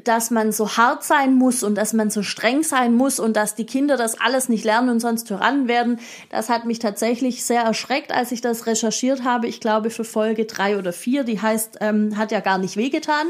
dass 0.04 0.32
man 0.32 0.52
so 0.52 0.78
hart 0.78 1.04
sein 1.04 1.36
muss 1.36 1.62
und 1.62 1.76
dass 1.76 1.94
man 1.94 2.10
so 2.10 2.24
streng 2.24 2.64
sein 2.64 2.96
muss 2.96 3.20
und 3.20 3.36
dass 3.36 3.56
die 3.56 3.66
Kinder 3.66 3.98
das 3.98 4.20
alles 4.20 4.50
nicht 4.50 4.66
lernen 4.66 4.90
und 4.90 5.00
sonst 5.00 5.26
Tyrannen 5.26 5.68
werden, 5.68 6.00
das 6.32 6.50
hat 6.50 6.66
mich 6.66 6.80
tatsächlich 6.80 7.44
sehr 7.46 7.62
erschreckt, 7.62 8.12
als 8.12 8.32
ich 8.32 8.42
das 8.42 8.66
recherchiert 8.66 9.24
habe. 9.24 9.48
Ich 9.48 9.60
glaube 9.60 9.92
für 9.92 10.04
Folge 10.04 10.46
drei 10.46 10.78
oder 10.78 10.92
vier, 10.92 11.24
die 11.24 11.40
heißt, 11.40 11.78
ähm, 11.82 12.18
hat 12.18 12.32
ja 12.32 12.40
gar 12.40 12.58
nicht 12.58 12.78
wehgetan. 12.78 13.28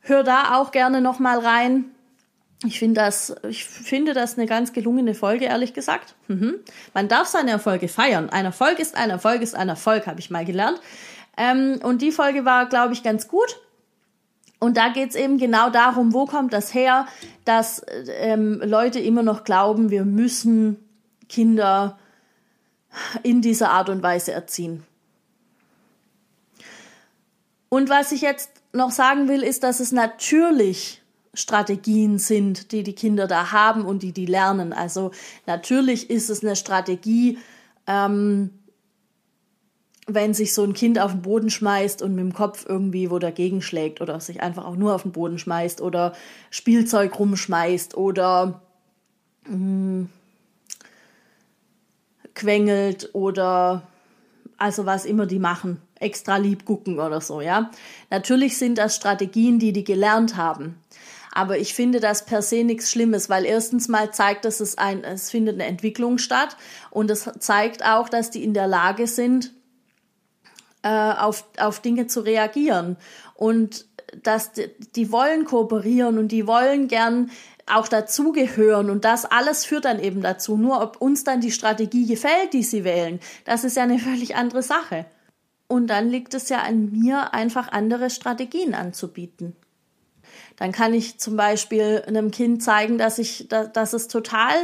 Hör 0.00 0.22
da 0.22 0.56
auch 0.56 0.70
gerne 0.70 1.00
noch 1.00 1.18
mal 1.18 1.38
rein. 1.38 1.86
Ich 2.64 2.78
finde 2.78 3.00
das, 3.00 3.34
ich 3.48 3.64
finde 3.64 4.14
das 4.14 4.38
eine 4.38 4.46
ganz 4.46 4.72
gelungene 4.72 5.14
Folge, 5.14 5.46
ehrlich 5.46 5.74
gesagt. 5.74 6.14
Mhm. 6.28 6.54
Man 6.94 7.08
darf 7.08 7.26
seine 7.26 7.50
Erfolge 7.50 7.88
feiern. 7.88 8.30
Ein 8.30 8.44
Erfolg 8.44 8.78
ist 8.78 8.94
ein 8.94 9.10
Erfolg 9.10 9.42
ist 9.42 9.54
ein 9.54 9.68
Erfolg, 9.68 10.06
habe 10.06 10.20
ich 10.20 10.30
mal 10.30 10.44
gelernt. 10.44 10.80
Ähm, 11.36 11.80
und 11.82 12.00
die 12.00 12.12
Folge 12.12 12.44
war, 12.44 12.68
glaube 12.68 12.94
ich, 12.94 13.02
ganz 13.02 13.26
gut 13.26 13.58
und 14.64 14.78
da 14.78 14.88
geht's 14.88 15.14
eben 15.14 15.36
genau 15.36 15.68
darum, 15.68 16.14
wo 16.14 16.24
kommt 16.24 16.54
das 16.54 16.72
her, 16.72 17.06
dass 17.44 17.84
ähm, 18.08 18.62
Leute 18.64 18.98
immer 18.98 19.22
noch 19.22 19.44
glauben, 19.44 19.90
wir 19.90 20.06
müssen 20.06 20.78
Kinder 21.28 21.98
in 23.22 23.42
dieser 23.42 23.70
Art 23.70 23.90
und 23.90 24.02
Weise 24.02 24.32
erziehen. 24.32 24.82
Und 27.68 27.90
was 27.90 28.10
ich 28.12 28.22
jetzt 28.22 28.50
noch 28.72 28.90
sagen 28.90 29.28
will, 29.28 29.42
ist, 29.42 29.64
dass 29.64 29.80
es 29.80 29.92
natürlich 29.92 31.02
Strategien 31.34 32.18
sind, 32.18 32.72
die 32.72 32.84
die 32.84 32.94
Kinder 32.94 33.26
da 33.26 33.52
haben 33.52 33.84
und 33.84 34.02
die 34.02 34.12
die 34.12 34.26
lernen. 34.26 34.72
Also 34.72 35.10
natürlich 35.46 36.08
ist 36.08 36.30
es 36.30 36.42
eine 36.42 36.56
Strategie, 36.56 37.38
ähm, 37.86 38.50
wenn 40.06 40.34
sich 40.34 40.52
so 40.52 40.62
ein 40.62 40.74
Kind 40.74 40.98
auf 40.98 41.12
den 41.12 41.22
Boden 41.22 41.50
schmeißt 41.50 42.02
und 42.02 42.14
mit 42.14 42.24
dem 42.24 42.34
Kopf 42.34 42.66
irgendwie 42.68 43.10
wo 43.10 43.18
dagegen 43.18 43.62
schlägt 43.62 44.00
oder 44.00 44.20
sich 44.20 44.42
einfach 44.42 44.64
auch 44.64 44.76
nur 44.76 44.94
auf 44.94 45.02
den 45.02 45.12
Boden 45.12 45.38
schmeißt 45.38 45.80
oder 45.80 46.12
Spielzeug 46.50 47.18
rumschmeißt 47.18 47.96
oder 47.96 48.62
mh, 49.46 49.50
hm, 49.52 50.08
quengelt 52.34 53.10
oder 53.14 53.82
also 54.56 54.86
was 54.86 55.04
immer 55.04 55.26
die 55.26 55.38
machen, 55.38 55.80
extra 55.98 56.36
lieb 56.36 56.64
gucken 56.64 56.98
oder 56.98 57.20
so, 57.20 57.40
ja. 57.40 57.70
Natürlich 58.10 58.56
sind 58.56 58.78
das 58.78 58.96
Strategien, 58.96 59.58
die 59.58 59.72
die 59.72 59.84
gelernt 59.84 60.36
haben. 60.36 60.76
Aber 61.32 61.58
ich 61.58 61.74
finde 61.74 61.98
das 61.98 62.26
per 62.26 62.42
se 62.42 62.62
nichts 62.62 62.90
Schlimmes, 62.90 63.28
weil 63.28 63.44
erstens 63.44 63.88
mal 63.88 64.12
zeigt, 64.12 64.44
dass 64.44 64.60
es 64.60 64.78
ein, 64.78 65.02
es 65.02 65.30
findet 65.30 65.54
eine 65.54 65.66
Entwicklung 65.66 66.18
statt 66.18 66.56
und 66.90 67.10
es 67.10 67.28
zeigt 67.40 67.84
auch, 67.84 68.08
dass 68.08 68.30
die 68.30 68.44
in 68.44 68.54
der 68.54 68.68
Lage 68.68 69.08
sind, 69.08 69.52
äh, 70.84 71.14
auf, 71.14 71.46
auf 71.58 71.80
Dinge 71.80 72.06
zu 72.06 72.20
reagieren. 72.20 72.96
Und 73.34 73.86
dass 74.22 74.52
die, 74.52 74.70
die 74.94 75.10
wollen 75.10 75.46
kooperieren 75.46 76.18
und 76.18 76.28
die 76.28 76.46
wollen 76.46 76.88
gern 76.88 77.30
auch 77.66 77.88
dazugehören 77.88 78.90
und 78.90 79.06
das 79.06 79.24
alles 79.24 79.64
führt 79.64 79.86
dann 79.86 79.98
eben 79.98 80.20
dazu. 80.20 80.58
Nur 80.58 80.82
ob 80.82 81.00
uns 81.00 81.24
dann 81.24 81.40
die 81.40 81.50
Strategie 81.50 82.06
gefällt, 82.06 82.52
die 82.52 82.62
sie 82.62 82.84
wählen, 82.84 83.18
das 83.46 83.64
ist 83.64 83.76
ja 83.76 83.84
eine 83.84 83.98
völlig 84.10 84.36
andere 84.36 84.62
Sache. 84.62 85.06
Und 85.66 85.86
dann 85.86 86.10
liegt 86.10 86.34
es 86.34 86.50
ja 86.50 86.58
an 86.58 86.92
mir, 86.92 87.32
einfach 87.32 87.72
andere 87.72 88.10
Strategien 88.10 88.74
anzubieten. 88.74 89.56
Dann 90.56 90.72
kann 90.72 90.92
ich 90.92 91.18
zum 91.18 91.36
Beispiel 91.36 92.04
einem 92.06 92.30
Kind 92.30 92.62
zeigen, 92.62 92.98
dass 92.98 93.18
ich, 93.18 93.48
dass 93.48 93.94
es 93.94 94.06
total 94.08 94.54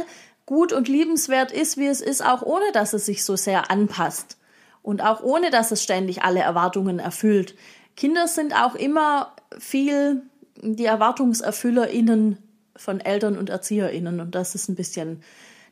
gut 0.45 0.71
und 0.71 0.87
liebenswert 0.87 1.51
ist, 1.51 1.77
wie 1.77 1.87
es 1.87 1.99
ist, 1.99 2.23
auch 2.23 2.43
ohne 2.43 2.71
dass 2.71 2.93
es 2.93 3.07
sich 3.07 3.25
so 3.25 3.35
sehr 3.35 3.71
anpasst 3.71 4.37
und 4.83 5.01
auch 5.01 5.21
ohne, 5.21 5.49
dass 5.49 5.71
es 5.71 5.83
ständig 5.83 6.23
alle 6.23 6.39
Erwartungen 6.39 6.99
erfüllt. 6.99 7.55
Kinder 7.95 8.27
sind 8.27 8.53
auch 8.53 8.75
immer 8.75 9.35
viel 9.57 10.23
die 10.61 10.85
ErwartungserfüllerInnen 10.85 12.37
von 12.75 12.99
Eltern 12.99 13.37
und 13.37 13.49
ErzieherInnen 13.49 14.19
und 14.19 14.35
das 14.35 14.55
ist 14.55 14.69
ein 14.69 14.75
bisschen, 14.75 15.23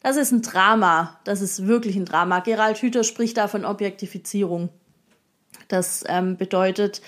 das 0.03 0.17
ist 0.17 0.31
ein 0.31 0.41
Drama, 0.41 1.19
das 1.23 1.41
ist 1.41 1.67
wirklich 1.67 1.95
ein 1.95 2.05
Drama. 2.05 2.39
Gerald 2.39 2.77
Hüther 2.77 3.03
spricht 3.03 3.37
da 3.37 3.47
von 3.47 3.65
Objektifizierung. 3.65 4.69
Das 5.67 6.03
ähm, 6.07 6.37
bedeutet, 6.37 7.01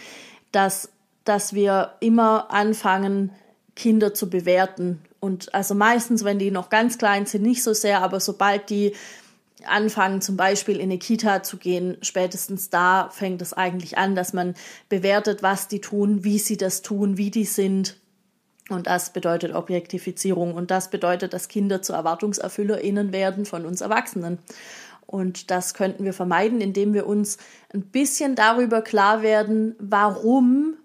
dass, 0.52 0.90
dass 1.24 1.54
wir 1.54 1.94
immer 2.00 2.52
anfangen, 2.52 3.32
Kinder 3.76 4.14
zu 4.14 4.30
bewerten. 4.30 5.02
Und 5.20 5.54
also 5.54 5.76
meistens, 5.76 6.24
wenn 6.24 6.40
die 6.40 6.52
noch 6.52 6.70
ganz 6.70 6.98
klein 6.98 7.26
sind, 7.26 7.44
nicht 7.44 7.64
so 7.64 7.74
sehr, 7.74 8.02
aber 8.02 8.20
sobald 8.20 8.70
die 8.70 8.94
anfangen, 9.66 10.22
zum 10.22 10.38
Beispiel 10.38 10.76
in 10.76 10.84
eine 10.84 10.98
Kita 10.98 11.44
zu 11.44 11.58
gehen, 11.58 11.98
spätestens 12.02 12.70
da 12.70 13.10
fängt 13.12 13.42
es 13.42 13.54
eigentlich 13.54 13.98
an, 13.98 14.16
dass 14.16 14.34
man 14.34 14.56
bewertet, 14.90 15.44
was 15.44 15.68
die 15.68 15.82
tun, 15.82 16.24
wie 16.24 16.40
sie 16.40 16.58
das 16.58 16.82
tun, 16.82 17.18
wie 17.18 17.32
die 17.32 17.46
sind. 17.46 17.98
Und 18.70 18.88
das 18.88 19.12
bedeutet 19.12 19.54
Objektifizierung. 19.54 20.54
Und 20.54 20.72
das 20.72 20.90
bedeutet, 20.90 21.34
dass 21.34 21.48
Kinder 21.48 21.82
zu 21.82 21.94
ErwartungserfüllerInnen 21.94 23.12
werden 23.12 23.46
von 23.46 23.66
uns 23.66 23.82
Erwachsenen. 23.82 24.40
Und 25.06 25.52
das 25.52 25.74
könnten 25.74 26.06
wir 26.06 26.14
vermeiden, 26.14 26.62
indem 26.62 26.94
wir 26.94 27.06
uns 27.06 27.38
ein 27.74 27.82
bisschen 27.82 28.36
darüber 28.36 28.82
klar 28.82 29.22
werden, 29.22 29.76
warum, 29.80 30.76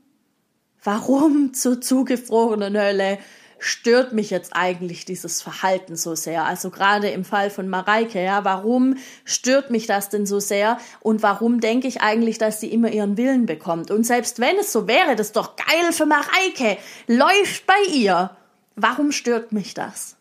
warum 0.83 1.55
zur 1.55 1.81
zugefrorenen 1.81 2.77
Hölle 2.77 3.19
stört 3.59 4.13
mich 4.13 4.31
jetzt 4.31 4.53
eigentlich 4.55 5.05
dieses 5.05 5.43
Verhalten 5.43 5.97
so 5.97 6.15
sehr? 6.15 6.45
Also 6.45 6.71
gerade 6.71 7.09
im 7.09 7.25
Fall 7.25 7.51
von 7.51 7.69
Mareike, 7.69 8.23
ja, 8.23 8.45
warum 8.45 8.97
stört 9.25 9.71
mich 9.71 9.87
das 9.87 10.09
denn 10.09 10.27
so 10.27 10.41
sehr? 10.41 10.79
Und 11.01 11.23
warum 11.23 11.61
denke 11.61 11.89
ich 11.89 12.01
eigentlich, 12.01 12.39
dass 12.39 12.61
sie 12.61 12.73
immer 12.73 12.91
ihren 12.91 13.17
Willen 13.17 13.47
bekommt? 13.47 13.91
Und 13.91 14.05
selbst 14.05 14.41
wenn 14.41 14.57
es 14.59 14.73
so 14.73 14.87
wäre, 14.87 15.17
das 15.17 15.29
ist 15.29 15.37
doch 15.37 15.57
geil 15.57 15.93
für 15.93 16.07
Mareike, 16.07 16.79
läuft 17.07 17.67
bei 17.67 17.81
ihr. 17.93 18.31
Warum 18.75 19.13
stört 19.13 19.53
mich 19.53 19.75
das? 19.75 20.16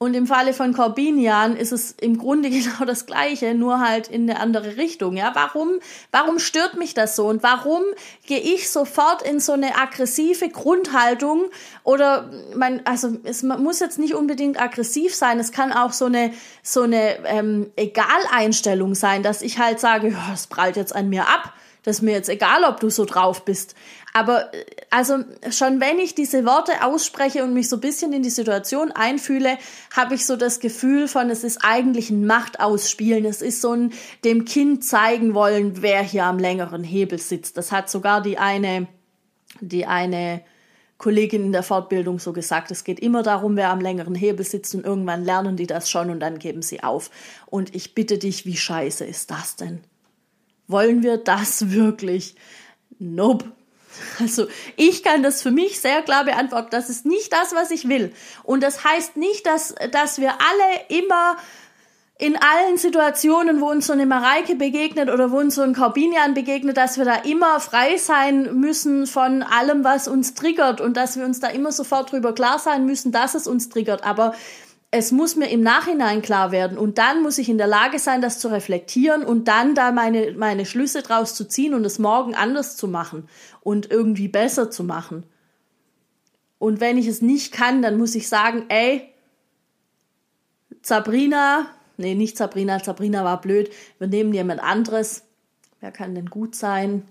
Und 0.00 0.14
im 0.14 0.28
Falle 0.28 0.54
von 0.54 0.72
Corbinian 0.72 1.56
ist 1.56 1.72
es 1.72 1.90
im 1.90 2.18
Grunde 2.18 2.50
genau 2.50 2.84
das 2.86 3.04
Gleiche, 3.04 3.54
nur 3.54 3.80
halt 3.80 4.06
in 4.06 4.30
eine 4.30 4.40
andere 4.40 4.76
Richtung. 4.76 5.16
Ja, 5.16 5.32
warum, 5.34 5.80
warum 6.12 6.38
stört 6.38 6.76
mich 6.78 6.94
das 6.94 7.16
so? 7.16 7.26
Und 7.26 7.42
warum 7.42 7.82
gehe 8.26 8.38
ich 8.38 8.70
sofort 8.70 9.22
in 9.22 9.40
so 9.40 9.52
eine 9.52 9.76
aggressive 9.76 10.48
Grundhaltung? 10.48 11.50
Oder, 11.82 12.30
mein, 12.54 12.86
also, 12.86 13.16
es 13.24 13.42
muss 13.42 13.80
jetzt 13.80 13.98
nicht 13.98 14.14
unbedingt 14.14 14.60
aggressiv 14.60 15.14
sein. 15.14 15.40
Es 15.40 15.50
kann 15.50 15.72
auch 15.72 15.92
so 15.92 16.04
eine, 16.04 16.32
so 16.62 16.82
eine, 16.82 17.18
ähm, 17.26 17.72
Egaleinstellung 17.74 18.94
sein, 18.94 19.24
dass 19.24 19.42
ich 19.42 19.58
halt 19.58 19.80
sage, 19.80 20.10
ja, 20.10 20.30
es 20.32 20.46
prallt 20.46 20.76
jetzt 20.76 20.94
an 20.94 21.08
mir 21.08 21.26
ab. 21.26 21.52
Das 21.82 21.96
ist 21.96 22.02
mir 22.02 22.12
jetzt 22.12 22.28
egal, 22.28 22.64
ob 22.64 22.80
du 22.80 22.90
so 22.90 23.04
drauf 23.04 23.44
bist. 23.44 23.74
Aber 24.12 24.52
äh, 24.52 24.64
also 24.90 25.18
schon 25.50 25.80
wenn 25.80 25.98
ich 25.98 26.14
diese 26.14 26.44
Worte 26.44 26.84
ausspreche 26.84 27.44
und 27.44 27.54
mich 27.54 27.68
so 27.68 27.76
ein 27.76 27.80
bisschen 27.80 28.12
in 28.12 28.22
die 28.22 28.30
Situation 28.30 28.92
einfühle, 28.92 29.58
habe 29.96 30.14
ich 30.14 30.26
so 30.26 30.36
das 30.36 30.60
Gefühl 30.60 31.08
von, 31.08 31.30
es 31.30 31.44
ist 31.44 31.58
eigentlich 31.62 32.10
ein 32.10 32.26
Machtausspielen. 32.26 33.24
Es 33.24 33.42
ist 33.42 33.60
so 33.60 33.72
ein 33.72 33.92
dem 34.24 34.44
Kind 34.44 34.84
zeigen 34.84 35.34
wollen, 35.34 35.82
wer 35.82 36.02
hier 36.02 36.24
am 36.24 36.38
längeren 36.38 36.84
Hebel 36.84 37.18
sitzt. 37.18 37.56
Das 37.56 37.72
hat 37.72 37.90
sogar 37.90 38.22
die 38.22 38.38
eine, 38.38 38.88
die 39.60 39.86
eine 39.86 40.42
Kollegin 40.98 41.44
in 41.44 41.52
der 41.52 41.62
Fortbildung 41.62 42.18
so 42.18 42.32
gesagt. 42.32 42.72
Es 42.72 42.82
geht 42.82 42.98
immer 42.98 43.22
darum, 43.22 43.56
wer 43.56 43.70
am 43.70 43.80
längeren 43.80 44.16
Hebel 44.16 44.44
sitzt 44.44 44.74
und 44.74 44.84
irgendwann 44.84 45.24
lernen 45.24 45.56
die 45.56 45.68
das 45.68 45.88
schon 45.88 46.10
und 46.10 46.18
dann 46.20 46.40
geben 46.40 46.60
sie 46.60 46.82
auf. 46.82 47.10
Und 47.46 47.74
ich 47.74 47.94
bitte 47.94 48.18
dich, 48.18 48.46
wie 48.46 48.56
scheiße 48.56 49.04
ist 49.04 49.30
das 49.30 49.54
denn? 49.54 49.80
Wollen 50.68 51.02
wir 51.02 51.16
das 51.16 51.70
wirklich? 51.70 52.36
Nope. 52.98 53.46
Also 54.20 54.46
ich 54.76 55.02
kann 55.02 55.22
das 55.22 55.42
für 55.42 55.50
mich 55.50 55.80
sehr 55.80 56.02
klar 56.02 56.24
beantworten. 56.24 56.68
Das 56.70 56.88
ist 56.88 57.04
nicht 57.04 57.32
das, 57.32 57.52
was 57.54 57.70
ich 57.70 57.88
will. 57.88 58.12
Und 58.44 58.62
das 58.62 58.84
heißt 58.84 59.16
nicht, 59.16 59.46
dass, 59.46 59.74
dass 59.90 60.20
wir 60.20 60.34
alle 60.34 61.00
immer 61.00 61.36
in 62.20 62.36
allen 62.36 62.76
Situationen, 62.78 63.60
wo 63.60 63.70
uns 63.70 63.86
so 63.86 63.92
eine 63.92 64.04
Mareike 64.04 64.56
begegnet 64.56 65.08
oder 65.08 65.30
wo 65.30 65.38
uns 65.38 65.54
so 65.54 65.62
ein 65.62 65.74
Corbinian 65.74 66.34
begegnet, 66.34 66.76
dass 66.76 66.98
wir 66.98 67.04
da 67.04 67.14
immer 67.14 67.60
frei 67.60 67.96
sein 67.96 68.58
müssen 68.58 69.06
von 69.06 69.44
allem, 69.44 69.84
was 69.84 70.08
uns 70.08 70.34
triggert 70.34 70.80
und 70.80 70.96
dass 70.96 71.16
wir 71.16 71.24
uns 71.24 71.38
da 71.38 71.46
immer 71.48 71.70
sofort 71.70 72.10
drüber 72.10 72.34
klar 72.34 72.58
sein 72.58 72.86
müssen, 72.86 73.12
dass 73.12 73.36
es 73.36 73.46
uns 73.46 73.68
triggert. 73.68 74.02
Aber 74.02 74.34
es 74.90 75.12
muss 75.12 75.36
mir 75.36 75.50
im 75.50 75.60
Nachhinein 75.62 76.22
klar 76.22 76.50
werden 76.50 76.78
und 76.78 76.96
dann 76.96 77.22
muss 77.22 77.36
ich 77.38 77.48
in 77.48 77.58
der 77.58 77.66
Lage 77.66 77.98
sein, 77.98 78.22
das 78.22 78.38
zu 78.38 78.48
reflektieren 78.48 79.22
und 79.22 79.46
dann 79.46 79.74
da 79.74 79.92
meine, 79.92 80.32
meine 80.32 80.64
Schlüsse 80.64 81.02
draus 81.02 81.34
zu 81.34 81.46
ziehen 81.46 81.74
und 81.74 81.84
es 81.84 81.98
morgen 81.98 82.34
anders 82.34 82.76
zu 82.76 82.88
machen 82.88 83.28
und 83.60 83.90
irgendwie 83.90 84.28
besser 84.28 84.70
zu 84.70 84.84
machen. 84.84 85.24
Und 86.58 86.80
wenn 86.80 86.96
ich 86.96 87.06
es 87.06 87.20
nicht 87.20 87.52
kann, 87.52 87.82
dann 87.82 87.98
muss 87.98 88.14
ich 88.14 88.28
sagen, 88.28 88.64
ey, 88.68 89.12
Sabrina, 90.82 91.66
nee, 91.98 92.14
nicht 92.14 92.38
Sabrina, 92.38 92.82
Sabrina 92.82 93.24
war 93.24 93.40
blöd, 93.40 93.70
wir 93.98 94.06
nehmen 94.06 94.32
jemand 94.32 94.62
anderes. 94.62 95.24
Wer 95.80 95.92
kann 95.92 96.14
denn 96.14 96.30
gut 96.30 96.54
sein? 96.54 97.06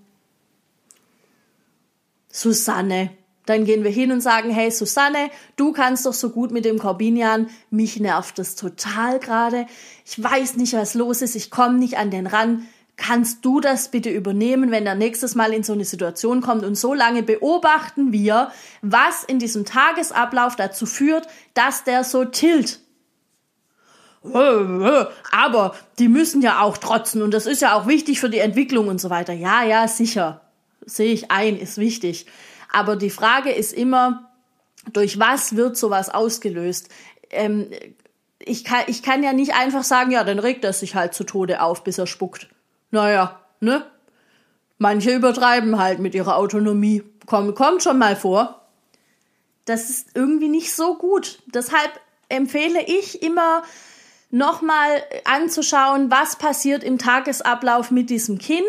Susanne. 2.28 3.10
Dann 3.48 3.64
gehen 3.64 3.84
wir 3.84 3.90
hin 3.90 4.12
und 4.12 4.20
sagen, 4.20 4.50
hey 4.50 4.70
Susanne, 4.70 5.30
du 5.56 5.72
kannst 5.72 6.04
doch 6.04 6.12
so 6.12 6.30
gut 6.30 6.50
mit 6.50 6.64
dem 6.64 6.78
Corbinian, 6.78 7.48
mich 7.70 7.98
nervt 7.98 8.38
das 8.38 8.56
total 8.56 9.18
gerade. 9.18 9.66
Ich 10.04 10.22
weiß 10.22 10.56
nicht, 10.56 10.74
was 10.74 10.94
los 10.94 11.22
ist, 11.22 11.34
ich 11.34 11.50
komme 11.50 11.78
nicht 11.78 11.96
an 11.96 12.10
den 12.10 12.26
ran 12.26 12.66
kannst 12.98 13.44
du 13.44 13.60
das 13.60 13.90
bitte 13.90 14.10
übernehmen, 14.10 14.70
wenn 14.70 14.84
er 14.84 14.96
nächstes 14.96 15.34
Mal 15.34 15.54
in 15.54 15.62
so 15.62 15.72
eine 15.72 15.84
Situation 15.84 16.40
kommt 16.42 16.64
und 16.64 16.74
so 16.74 16.92
lange 16.92 17.22
beobachten 17.22 18.12
wir, 18.12 18.50
was 18.82 19.24
in 19.24 19.38
diesem 19.38 19.64
Tagesablauf 19.64 20.56
dazu 20.56 20.84
führt, 20.84 21.28
dass 21.54 21.84
der 21.84 22.04
so 22.04 22.24
tilt. 22.24 22.80
Aber 25.30 25.76
die 25.98 26.08
müssen 26.08 26.42
ja 26.42 26.60
auch 26.60 26.76
trotzen 26.76 27.22
und 27.22 27.32
das 27.32 27.46
ist 27.46 27.62
ja 27.62 27.74
auch 27.74 27.86
wichtig 27.86 28.20
für 28.20 28.28
die 28.28 28.40
Entwicklung 28.40 28.88
und 28.88 29.00
so 29.00 29.10
weiter. 29.10 29.32
Ja, 29.32 29.62
ja, 29.62 29.86
sicher. 29.86 30.40
Sehe 30.84 31.12
ich 31.12 31.30
ein, 31.30 31.56
ist 31.56 31.78
wichtig. 31.78 32.26
Aber 32.72 32.96
die 32.96 33.10
Frage 33.10 33.50
ist 33.50 33.72
immer, 33.72 34.30
durch 34.92 35.18
was 35.18 35.56
wird 35.56 35.76
sowas 35.76 36.10
ausgelöst? 36.10 36.88
Ähm, 37.30 37.70
ich, 38.38 38.64
kann, 38.64 38.84
ich 38.86 39.02
kann 39.02 39.22
ja 39.22 39.32
nicht 39.32 39.54
einfach 39.54 39.84
sagen, 39.84 40.10
ja, 40.10 40.24
dann 40.24 40.38
regt 40.38 40.64
er 40.64 40.72
sich 40.72 40.94
halt 40.94 41.14
zu 41.14 41.24
Tode 41.24 41.62
auf, 41.62 41.84
bis 41.84 41.98
er 41.98 42.06
spuckt. 42.06 42.48
Naja, 42.90 43.40
ne? 43.60 43.84
Manche 44.78 45.12
übertreiben 45.12 45.78
halt 45.78 45.98
mit 45.98 46.14
ihrer 46.14 46.36
Autonomie. 46.36 47.02
Komm, 47.26 47.54
kommt 47.54 47.82
schon 47.82 47.98
mal 47.98 48.16
vor. 48.16 48.68
Das 49.64 49.90
ist 49.90 50.10
irgendwie 50.14 50.48
nicht 50.48 50.72
so 50.72 50.96
gut. 50.96 51.40
Deshalb 51.46 52.00
empfehle 52.28 52.82
ich 52.86 53.22
immer, 53.22 53.62
nochmal 54.30 55.02
anzuschauen, 55.24 56.10
was 56.10 56.36
passiert 56.36 56.84
im 56.84 56.98
Tagesablauf 56.98 57.90
mit 57.90 58.10
diesem 58.10 58.38
Kind. 58.38 58.66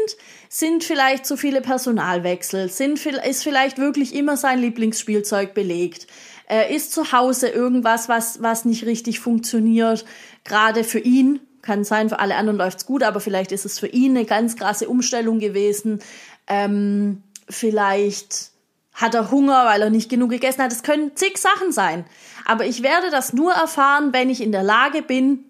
Sind 0.47 0.83
vielleicht 0.83 1.25
zu 1.25 1.37
viele 1.37 1.61
Personalwechsel? 1.61 2.69
Sind, 2.69 3.05
ist 3.05 3.43
vielleicht 3.43 3.77
wirklich 3.77 4.15
immer 4.15 4.37
sein 4.37 4.59
Lieblingsspielzeug 4.59 5.53
belegt? 5.53 6.07
Äh, 6.49 6.73
ist 6.73 6.93
zu 6.93 7.11
Hause 7.11 7.49
irgendwas, 7.49 8.09
was, 8.09 8.41
was 8.41 8.65
nicht 8.65 8.85
richtig 8.85 9.19
funktioniert? 9.19 10.05
Gerade 10.45 10.83
für 10.83 10.99
ihn, 10.99 11.41
kann 11.61 11.83
sein, 11.83 12.09
für 12.09 12.19
alle 12.19 12.35
anderen 12.35 12.57
läuft's 12.57 12.85
gut, 12.85 13.03
aber 13.03 13.19
vielleicht 13.19 13.51
ist 13.51 13.65
es 13.65 13.79
für 13.79 13.87
ihn 13.87 14.15
eine 14.15 14.25
ganz 14.25 14.55
krasse 14.55 14.87
Umstellung 14.87 15.39
gewesen. 15.39 15.99
Ähm, 16.47 17.21
vielleicht 17.49 18.51
hat 18.93 19.13
er 19.13 19.29
Hunger, 19.29 19.65
weil 19.65 19.81
er 19.81 19.89
nicht 19.89 20.09
genug 20.09 20.29
gegessen 20.29 20.63
hat. 20.63 20.71
Es 20.71 20.83
können 20.83 21.15
zig 21.15 21.37
Sachen 21.37 21.71
sein. 21.71 22.05
Aber 22.45 22.65
ich 22.65 22.81
werde 22.81 23.11
das 23.11 23.33
nur 23.33 23.53
erfahren, 23.53 24.13
wenn 24.13 24.29
ich 24.29 24.41
in 24.41 24.51
der 24.51 24.63
Lage 24.63 25.01
bin, 25.01 25.48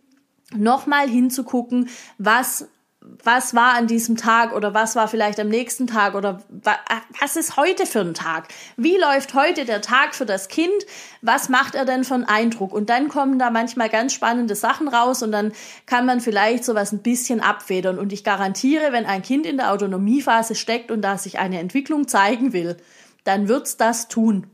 nochmal 0.56 1.08
hinzugucken, 1.08 1.90
was 2.18 2.68
was 3.02 3.56
war 3.56 3.76
an 3.76 3.88
diesem 3.88 4.18
Tag 4.18 4.54
oder 4.54 4.74
was 4.74 4.96
war 4.96 5.08
vielleicht 5.08 5.40
am 5.40 5.48
nächsten 5.48 5.88
Tag 5.88 6.16
oder 6.16 6.44
was 7.20 7.36
ist 7.38 7.56
heute 7.56 7.86
für 7.86 8.02
ein 8.02 8.14
Tag? 8.14 8.50
Wie 8.76 8.98
läuft 8.98 9.34
heute 9.34 9.64
der 9.64 9.82
Tag 9.82 10.16
für 10.16 10.26
das 10.26 10.50
Kind? 10.50 10.86
Was 11.22 11.48
macht 11.48 11.76
er 11.76 11.86
denn 11.86 12.04
für 12.04 12.16
einen 12.16 12.26
Eindruck? 12.26 12.74
Und 12.74 12.90
dann 12.90 13.08
kommen 13.08 13.40
da 13.40 13.52
manchmal 13.52 13.90
ganz 13.90 14.14
spannende 14.14 14.56
Sachen 14.56 14.88
raus 14.90 15.24
und 15.24 15.32
dann 15.32 15.54
kann 15.86 16.06
man 16.06 16.20
vielleicht 16.20 16.66
sowas 16.66 16.92
ein 16.92 17.02
bisschen 17.02 17.40
abfedern. 17.40 17.98
Und 17.98 18.12
ich 18.12 18.24
garantiere, 18.24 18.92
wenn 18.92 19.06
ein 19.06 19.22
Kind 19.22 19.46
in 19.46 19.58
der 19.58 19.72
Autonomiephase 19.72 20.56
steckt 20.56 20.92
und 20.92 21.02
da 21.02 21.18
sich 21.18 21.40
eine 21.40 21.60
Entwicklung 21.60 22.08
zeigen 22.08 22.52
will, 22.52 22.76
dann 23.24 23.48
wird's 23.48 23.78
das 23.78 24.10
tun. 24.10 24.48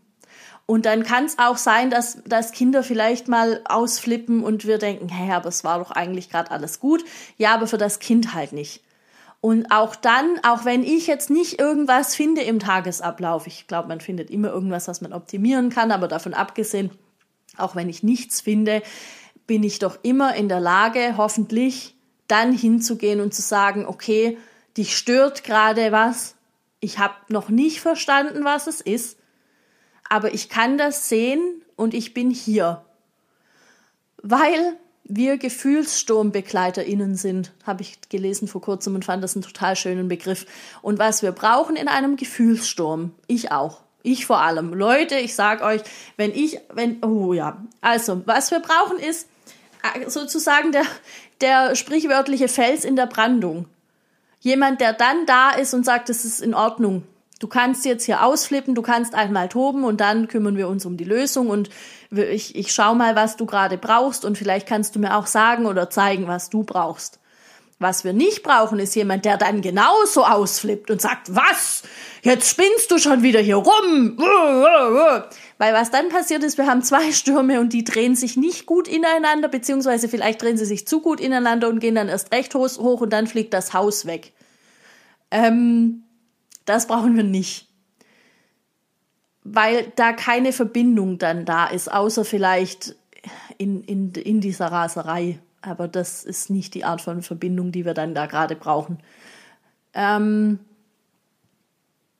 Und 0.67 0.85
dann 0.85 1.03
kann 1.03 1.25
es 1.25 1.37
auch 1.37 1.57
sein, 1.57 1.91
dass, 1.91 2.23
dass 2.25 2.51
Kinder 2.51 2.81
vielleicht 2.81 3.27
mal 3.27 3.61
ausflippen 3.65 4.43
und 4.43 4.65
wir 4.65 4.79
denken, 4.79 5.09
hey, 5.09 5.31
aber 5.31 5.49
es 5.49 5.63
war 5.63 5.77
doch 5.79 5.91
eigentlich 5.91 6.29
gerade 6.29 6.49
alles 6.49 6.79
gut. 6.79 7.03
Ja, 7.37 7.53
aber 7.53 7.67
für 7.67 7.77
das 7.77 7.99
Kind 7.99 8.33
halt 8.33 8.51
nicht. 8.51 8.81
Und 9.41 9.69
auch 9.71 9.95
dann, 9.95 10.39
auch 10.43 10.65
wenn 10.65 10.83
ich 10.83 11.05
jetzt 11.05 11.29
nicht 11.29 11.59
irgendwas 11.59 12.15
finde 12.15 12.41
im 12.41 12.57
Tagesablauf, 12.57 13.45
ich 13.45 13.67
glaube, 13.67 13.87
man 13.87 14.01
findet 14.01 14.31
immer 14.31 14.49
irgendwas, 14.49 14.87
was 14.87 15.01
man 15.01 15.13
optimieren 15.13 15.69
kann, 15.69 15.91
aber 15.91 16.07
davon 16.07 16.33
abgesehen, 16.33 16.89
auch 17.55 17.75
wenn 17.75 17.87
ich 17.87 18.01
nichts 18.01 18.41
finde, 18.41 18.81
bin 19.45 19.61
ich 19.61 19.77
doch 19.77 19.99
immer 20.01 20.35
in 20.35 20.49
der 20.49 20.59
Lage, 20.59 21.15
hoffentlich 21.17 21.95
dann 22.27 22.53
hinzugehen 22.53 23.21
und 23.21 23.35
zu 23.35 23.43
sagen, 23.43 23.85
okay, 23.85 24.39
dich 24.77 24.97
stört 24.97 25.43
gerade 25.43 25.91
was, 25.91 26.35
ich 26.79 26.97
habe 26.97 27.13
noch 27.29 27.49
nicht 27.49 27.81
verstanden, 27.81 28.45
was 28.45 28.65
es 28.65 28.81
ist, 28.81 29.19
aber 30.15 30.33
ich 30.33 30.47
kann 30.47 30.77
das 30.77 31.09
sehen 31.09 31.61
und 31.75 31.93
ich 31.93 32.13
bin 32.13 32.31
hier. 32.31 32.85
Weil 34.23 34.77
wir 35.03 35.35
GefühlssturmbegleiterInnen 35.35 37.15
sind, 37.15 37.51
habe 37.65 37.81
ich 37.81 37.97
gelesen 38.07 38.47
vor 38.47 38.61
kurzem 38.61 38.95
und 38.95 39.03
fand 39.03 39.21
das 39.21 39.35
einen 39.35 39.43
total 39.43 39.75
schönen 39.75 40.07
Begriff. 40.07 40.45
Und 40.81 40.99
was 40.99 41.21
wir 41.21 41.33
brauchen 41.33 41.75
in 41.75 41.89
einem 41.89 42.15
Gefühlssturm, 42.15 43.11
ich 43.27 43.51
auch, 43.51 43.81
ich 44.03 44.25
vor 44.25 44.39
allem. 44.39 44.73
Leute, 44.73 45.15
ich 45.15 45.35
sag 45.35 45.61
euch, 45.61 45.81
wenn 46.15 46.31
ich, 46.31 46.61
wenn, 46.73 47.03
oh 47.03 47.33
ja, 47.33 47.61
also, 47.81 48.21
was 48.25 48.51
wir 48.51 48.61
brauchen 48.61 48.99
ist, 48.99 49.27
äh, 49.83 50.09
sozusagen 50.09 50.71
der, 50.71 50.85
der 51.41 51.75
sprichwörtliche 51.75 52.47
Fels 52.47 52.85
in 52.85 52.95
der 52.95 53.07
Brandung. 53.07 53.65
Jemand, 54.39 54.79
der 54.79 54.93
dann 54.93 55.25
da 55.25 55.51
ist 55.51 55.73
und 55.73 55.83
sagt, 55.83 56.09
es 56.09 56.23
ist 56.23 56.39
in 56.39 56.53
Ordnung. 56.53 57.03
Du 57.45 57.49
kannst 57.49 57.85
jetzt 57.85 58.05
hier 58.05 58.23
ausflippen, 58.23 58.73
du 58.73 58.81
kannst 58.81 59.13
einmal 59.13 59.49
toben 59.49 59.83
und 59.83 60.01
dann 60.01 60.27
kümmern 60.27 60.57
wir 60.57 60.67
uns 60.67 60.83
um 60.83 60.97
die 60.97 61.03
Lösung 61.03 61.51
und 61.51 61.69
ich, 62.09 62.55
ich 62.55 62.71
schau 62.71 62.95
mal, 62.95 63.15
was 63.15 63.37
du 63.37 63.45
gerade 63.45 63.77
brauchst 63.77 64.25
und 64.25 64.35
vielleicht 64.35 64.67
kannst 64.67 64.95
du 64.95 64.99
mir 64.99 65.15
auch 65.15 65.27
sagen 65.27 65.67
oder 65.67 65.91
zeigen, 65.91 66.27
was 66.27 66.49
du 66.49 66.63
brauchst. 66.63 67.19
Was 67.77 68.03
wir 68.03 68.13
nicht 68.13 68.41
brauchen, 68.41 68.79
ist 68.79 68.95
jemand, 68.95 69.25
der 69.25 69.37
dann 69.37 69.61
genauso 69.61 70.25
ausflippt 70.25 70.89
und 70.89 70.99
sagt, 70.99 71.35
was? 71.35 71.83
Jetzt 72.23 72.49
spinnst 72.49 72.89
du 72.89 72.97
schon 72.97 73.21
wieder 73.21 73.41
hier 73.41 73.57
rum. 73.57 74.17
Weil 75.59 75.73
was 75.75 75.91
dann 75.91 76.09
passiert 76.09 76.43
ist, 76.43 76.57
wir 76.57 76.65
haben 76.65 76.81
zwei 76.81 77.11
Stürme 77.11 77.59
und 77.59 77.73
die 77.73 77.83
drehen 77.83 78.15
sich 78.15 78.37
nicht 78.37 78.65
gut 78.65 78.87
ineinander, 78.87 79.49
beziehungsweise 79.49 80.09
vielleicht 80.09 80.41
drehen 80.41 80.57
sie 80.57 80.65
sich 80.65 80.87
zu 80.87 80.99
gut 80.99 81.19
ineinander 81.19 81.69
und 81.69 81.79
gehen 81.79 81.93
dann 81.93 82.09
erst 82.09 82.33
recht 82.33 82.55
hoch 82.55 83.01
und 83.01 83.13
dann 83.13 83.27
fliegt 83.27 83.53
das 83.53 83.75
Haus 83.75 84.07
weg. 84.07 84.33
Ähm, 85.29 86.04
das 86.65 86.87
brauchen 86.87 87.15
wir 87.15 87.23
nicht. 87.23 87.67
Weil 89.43 89.91
da 89.95 90.13
keine 90.13 90.51
Verbindung 90.51 91.17
dann 91.17 91.45
da 91.45 91.67
ist, 91.67 91.91
außer 91.91 92.25
vielleicht 92.25 92.95
in, 93.57 93.83
in, 93.83 94.11
in 94.13 94.41
dieser 94.41 94.67
Raserei. 94.67 95.39
Aber 95.61 95.87
das 95.87 96.23
ist 96.23 96.49
nicht 96.49 96.73
die 96.73 96.83
Art 96.83 97.01
von 97.01 97.21
Verbindung, 97.21 97.71
die 97.71 97.85
wir 97.85 97.93
dann 97.93 98.13
da 98.13 98.25
gerade 98.25 98.55
brauchen. 98.55 98.99
Ähm, 99.93 100.59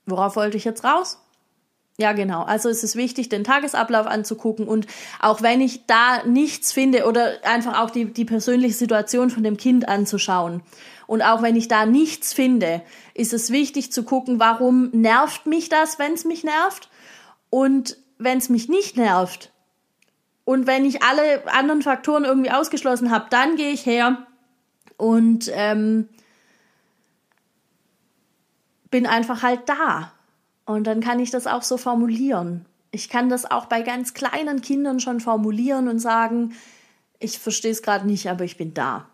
worauf 0.06 0.36
wollte 0.36 0.58
ich 0.58 0.66
jetzt 0.66 0.84
raus? 0.84 1.20
Ja, 1.98 2.12
genau. 2.12 2.44
Also 2.44 2.68
es 2.68 2.84
ist 2.84 2.98
wichtig, 2.98 3.30
den 3.30 3.46
Tagesablauf 3.46 4.06
anzugucken 4.06 4.68
und 4.68 4.86
auch 5.22 5.42
wenn 5.42 5.62
ich 5.62 5.86
da 5.86 6.24
nichts 6.26 6.74
finde 6.74 7.06
oder 7.06 7.36
einfach 7.44 7.80
auch 7.80 7.90
die, 7.90 8.12
die 8.12 8.26
persönliche 8.26 8.74
Situation 8.74 9.30
von 9.30 9.44
dem 9.44 9.56
Kind 9.56 9.88
anzuschauen. 9.88 10.62
Und 11.08 11.22
auch 11.22 11.42
wenn 11.42 11.56
ich 11.56 11.70
da 11.70 11.86
nichts 11.86 12.34
finde, 12.34 12.82
ist 13.16 13.34
es 13.34 13.50
wichtig 13.50 13.92
zu 13.92 14.04
gucken, 14.04 14.40
warum 14.40 14.90
nervt 14.92 15.48
mich 15.48 15.70
das, 15.70 15.98
wenn 15.98 16.14
es 16.14 16.26
mich 16.26 16.44
nervt? 16.44 16.90
Und 17.50 17.98
wenn 18.20 18.38
es 18.38 18.50
mich 18.50 18.70
nicht 18.70 18.98
nervt 18.98 19.52
und 20.44 20.68
wenn 20.68 20.86
ich 20.86 21.02
alle 21.02 21.52
anderen 21.52 21.82
Faktoren 21.82 22.26
irgendwie 22.26 22.52
ausgeschlossen 22.52 23.12
habe, 23.12 23.28
dann 23.30 23.56
gehe 23.56 23.72
ich 23.72 23.86
her 23.86 24.28
und 24.98 25.50
ähm, 25.54 26.10
bin 28.92 29.08
einfach 29.08 29.42
halt 29.42 29.62
da 29.68 30.12
und 30.66 30.86
dann 30.86 31.00
kann 31.00 31.20
ich 31.20 31.32
das 31.32 31.48
auch 31.48 31.64
so 31.64 31.78
formulieren. 31.78 32.66
Ich 32.92 33.10
kann 33.10 33.30
das 33.30 33.50
auch 33.50 33.66
bei 33.66 33.82
ganz 33.82 34.14
kleinen 34.14 34.62
Kindern 34.62 35.00
schon 35.00 35.20
formulieren 35.22 35.88
und 35.88 36.00
sagen, 36.00 36.54
ich 37.20 37.40
verstehe 37.40 37.72
es 37.72 37.82
gerade 37.82 38.06
nicht, 38.06 38.30
aber 38.30 38.44
ich 38.44 38.58
bin 38.58 38.74
da. 38.74 39.08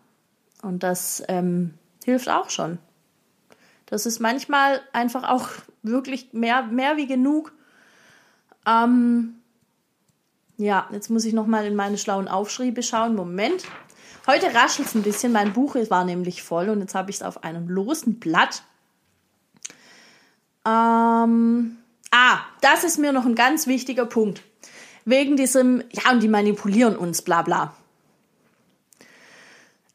Und 0.62 0.82
das 0.82 1.22
ähm, 1.28 1.74
hilft 2.04 2.28
auch 2.28 2.50
schon. 2.50 2.78
Das 3.92 4.06
ist 4.06 4.20
manchmal 4.20 4.80
einfach 4.94 5.22
auch 5.28 5.50
wirklich 5.82 6.32
mehr, 6.32 6.62
mehr 6.62 6.96
wie 6.96 7.06
genug. 7.06 7.52
Ähm, 8.66 9.34
ja, 10.56 10.88
jetzt 10.92 11.10
muss 11.10 11.26
ich 11.26 11.34
noch 11.34 11.46
mal 11.46 11.66
in 11.66 11.76
meine 11.76 11.98
schlauen 11.98 12.26
Aufschriebe 12.26 12.82
schauen. 12.82 13.14
Moment. 13.14 13.64
Heute 14.26 14.54
raschelt 14.54 14.88
es 14.88 14.94
ein 14.94 15.02
bisschen. 15.02 15.30
Mein 15.30 15.52
Buch 15.52 15.74
war 15.90 16.06
nämlich 16.06 16.42
voll 16.42 16.70
und 16.70 16.80
jetzt 16.80 16.94
habe 16.94 17.10
ich 17.10 17.16
es 17.16 17.22
auf 17.22 17.44
einem 17.44 17.68
losen 17.68 18.18
Blatt. 18.18 18.62
Ähm, 20.64 21.76
ah, 22.10 22.38
das 22.62 22.84
ist 22.84 22.96
mir 22.96 23.12
noch 23.12 23.26
ein 23.26 23.34
ganz 23.34 23.66
wichtiger 23.66 24.06
Punkt. 24.06 24.40
Wegen 25.04 25.36
diesem, 25.36 25.84
ja, 25.90 26.12
und 26.12 26.22
die 26.22 26.28
manipulieren 26.28 26.96
uns, 26.96 27.20
bla 27.20 27.42
bla. 27.42 27.76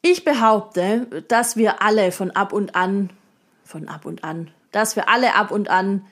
Ich 0.02 0.24
behaupte, 0.24 1.24
dass 1.26 1.56
wir 1.56 1.82
alle 1.82 2.12
von 2.12 2.30
ab 2.30 2.52
und 2.52 2.76
an, 2.76 3.10
von 3.68 3.86
ab 3.88 4.06
und 4.06 4.24
an, 4.24 4.50
dass 4.72 4.96
wir 4.96 5.08
alle 5.08 5.34
ab 5.34 5.50
und 5.50 5.68
an 5.68 6.06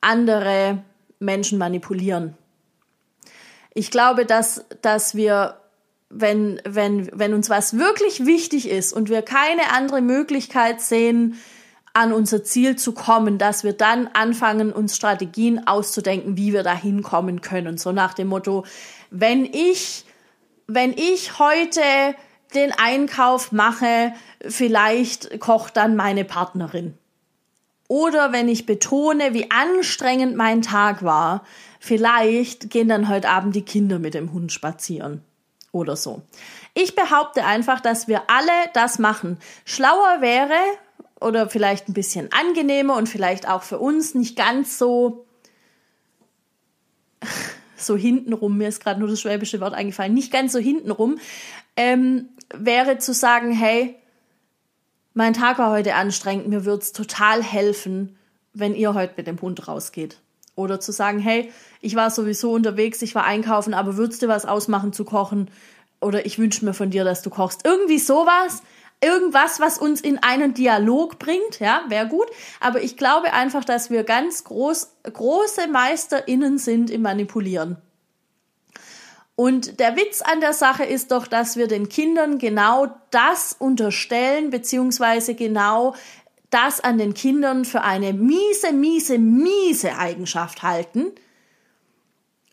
andere 0.00 0.82
Menschen 1.18 1.58
manipulieren. 1.58 2.36
Ich 3.74 3.90
glaube, 3.90 4.24
dass, 4.24 4.64
dass 4.80 5.16
wir, 5.16 5.60
wenn, 6.08 6.60
wenn, 6.64 7.10
wenn 7.12 7.34
uns 7.34 7.50
was 7.50 7.76
wirklich 7.76 8.24
wichtig 8.24 8.68
ist 8.68 8.92
und 8.92 9.08
wir 9.08 9.22
keine 9.22 9.72
andere 9.72 10.00
Möglichkeit 10.00 10.80
sehen, 10.80 11.38
an 11.94 12.12
unser 12.12 12.44
Ziel 12.44 12.76
zu 12.76 12.92
kommen, 12.92 13.38
dass 13.38 13.64
wir 13.64 13.72
dann 13.72 14.08
anfangen, 14.12 14.72
uns 14.72 14.94
Strategien 14.94 15.66
auszudenken, 15.66 16.36
wie 16.36 16.52
wir 16.52 16.62
da 16.62 16.76
hinkommen 16.76 17.40
können. 17.40 17.76
So 17.76 17.90
nach 17.90 18.14
dem 18.14 18.28
Motto, 18.28 18.64
wenn 19.10 19.44
ich, 19.44 20.04
wenn 20.68 20.92
ich 20.92 21.40
heute 21.40 21.82
den 22.54 22.72
Einkauf 22.72 23.52
mache, 23.52 24.12
vielleicht 24.46 25.40
kocht 25.40 25.76
dann 25.76 25.96
meine 25.96 26.24
Partnerin. 26.24 26.94
Oder 27.88 28.32
wenn 28.32 28.48
ich 28.48 28.66
betone, 28.66 29.32
wie 29.32 29.50
anstrengend 29.50 30.36
mein 30.36 30.62
Tag 30.62 31.02
war, 31.02 31.44
vielleicht 31.80 32.70
gehen 32.70 32.88
dann 32.88 33.08
heute 33.08 33.28
Abend 33.28 33.56
die 33.56 33.62
Kinder 33.62 33.98
mit 33.98 34.14
dem 34.14 34.32
Hund 34.32 34.52
spazieren. 34.52 35.22
Oder 35.72 35.96
so. 35.96 36.22
Ich 36.74 36.94
behaupte 36.94 37.44
einfach, 37.44 37.80
dass 37.80 38.08
wir 38.08 38.22
alle 38.28 38.52
das 38.74 38.98
machen. 38.98 39.38
Schlauer 39.64 40.20
wäre, 40.20 40.58
oder 41.20 41.48
vielleicht 41.48 41.88
ein 41.88 41.94
bisschen 41.94 42.30
angenehmer 42.32 42.96
und 42.96 43.08
vielleicht 43.08 43.48
auch 43.48 43.62
für 43.62 43.78
uns 43.78 44.14
nicht 44.14 44.36
ganz 44.36 44.78
so 44.78 45.24
so 47.76 47.96
hintenrum, 47.96 48.58
mir 48.58 48.68
ist 48.68 48.82
gerade 48.82 49.00
nur 49.00 49.08
das 49.08 49.20
schwäbische 49.20 49.60
Wort 49.60 49.74
eingefallen, 49.74 50.14
nicht 50.14 50.32
ganz 50.32 50.52
so 50.52 50.58
hintenrum, 50.58 51.18
ähm, 51.76 52.28
wäre 52.54 52.98
zu 52.98 53.12
sagen, 53.12 53.52
hey, 53.52 53.96
mein 55.14 55.34
Tag 55.34 55.58
war 55.58 55.70
heute 55.70 55.94
anstrengend, 55.94 56.48
mir 56.48 56.64
würde 56.64 56.82
es 56.82 56.92
total 56.92 57.42
helfen, 57.42 58.16
wenn 58.54 58.74
ihr 58.74 58.94
heute 58.94 59.14
mit 59.16 59.26
dem 59.26 59.40
Hund 59.40 59.66
rausgeht. 59.68 60.20
Oder 60.54 60.80
zu 60.80 60.92
sagen, 60.92 61.18
hey, 61.18 61.52
ich 61.80 61.94
war 61.94 62.10
sowieso 62.10 62.52
unterwegs, 62.52 63.02
ich 63.02 63.14
war 63.14 63.24
einkaufen, 63.24 63.74
aber 63.74 63.96
würdest 63.96 64.22
du 64.22 64.28
was 64.28 64.46
ausmachen 64.46 64.92
zu 64.92 65.04
kochen? 65.04 65.50
Oder 66.00 66.26
ich 66.26 66.38
wünsche 66.38 66.64
mir 66.64 66.74
von 66.74 66.90
dir, 66.90 67.04
dass 67.04 67.22
du 67.22 67.30
kochst. 67.30 67.64
Irgendwie 67.64 67.98
sowas, 67.98 68.62
irgendwas, 69.00 69.60
was 69.60 69.78
uns 69.78 70.00
in 70.00 70.18
einen 70.18 70.54
Dialog 70.54 71.18
bringt, 71.18 71.60
ja, 71.60 71.82
wäre 71.88 72.08
gut. 72.08 72.26
Aber 72.60 72.82
ich 72.82 72.96
glaube 72.96 73.32
einfach, 73.32 73.64
dass 73.64 73.90
wir 73.90 74.04
ganz 74.04 74.44
groß, 74.44 74.90
große 75.12 75.68
MeisterInnen 75.68 76.58
sind 76.58 76.90
im 76.90 77.02
Manipulieren. 77.02 77.76
Und 79.38 79.78
der 79.78 79.94
Witz 79.94 80.20
an 80.20 80.40
der 80.40 80.52
Sache 80.52 80.82
ist 80.82 81.12
doch, 81.12 81.28
dass 81.28 81.56
wir 81.56 81.68
den 81.68 81.88
Kindern 81.88 82.38
genau 82.38 82.88
das 83.12 83.54
unterstellen, 83.56 84.50
beziehungsweise 84.50 85.36
genau 85.36 85.94
das 86.50 86.80
an 86.80 86.98
den 86.98 87.14
Kindern 87.14 87.64
für 87.64 87.82
eine 87.82 88.12
miese, 88.12 88.72
miese, 88.72 89.16
miese 89.20 89.96
Eigenschaft 89.96 90.64
halten, 90.64 91.12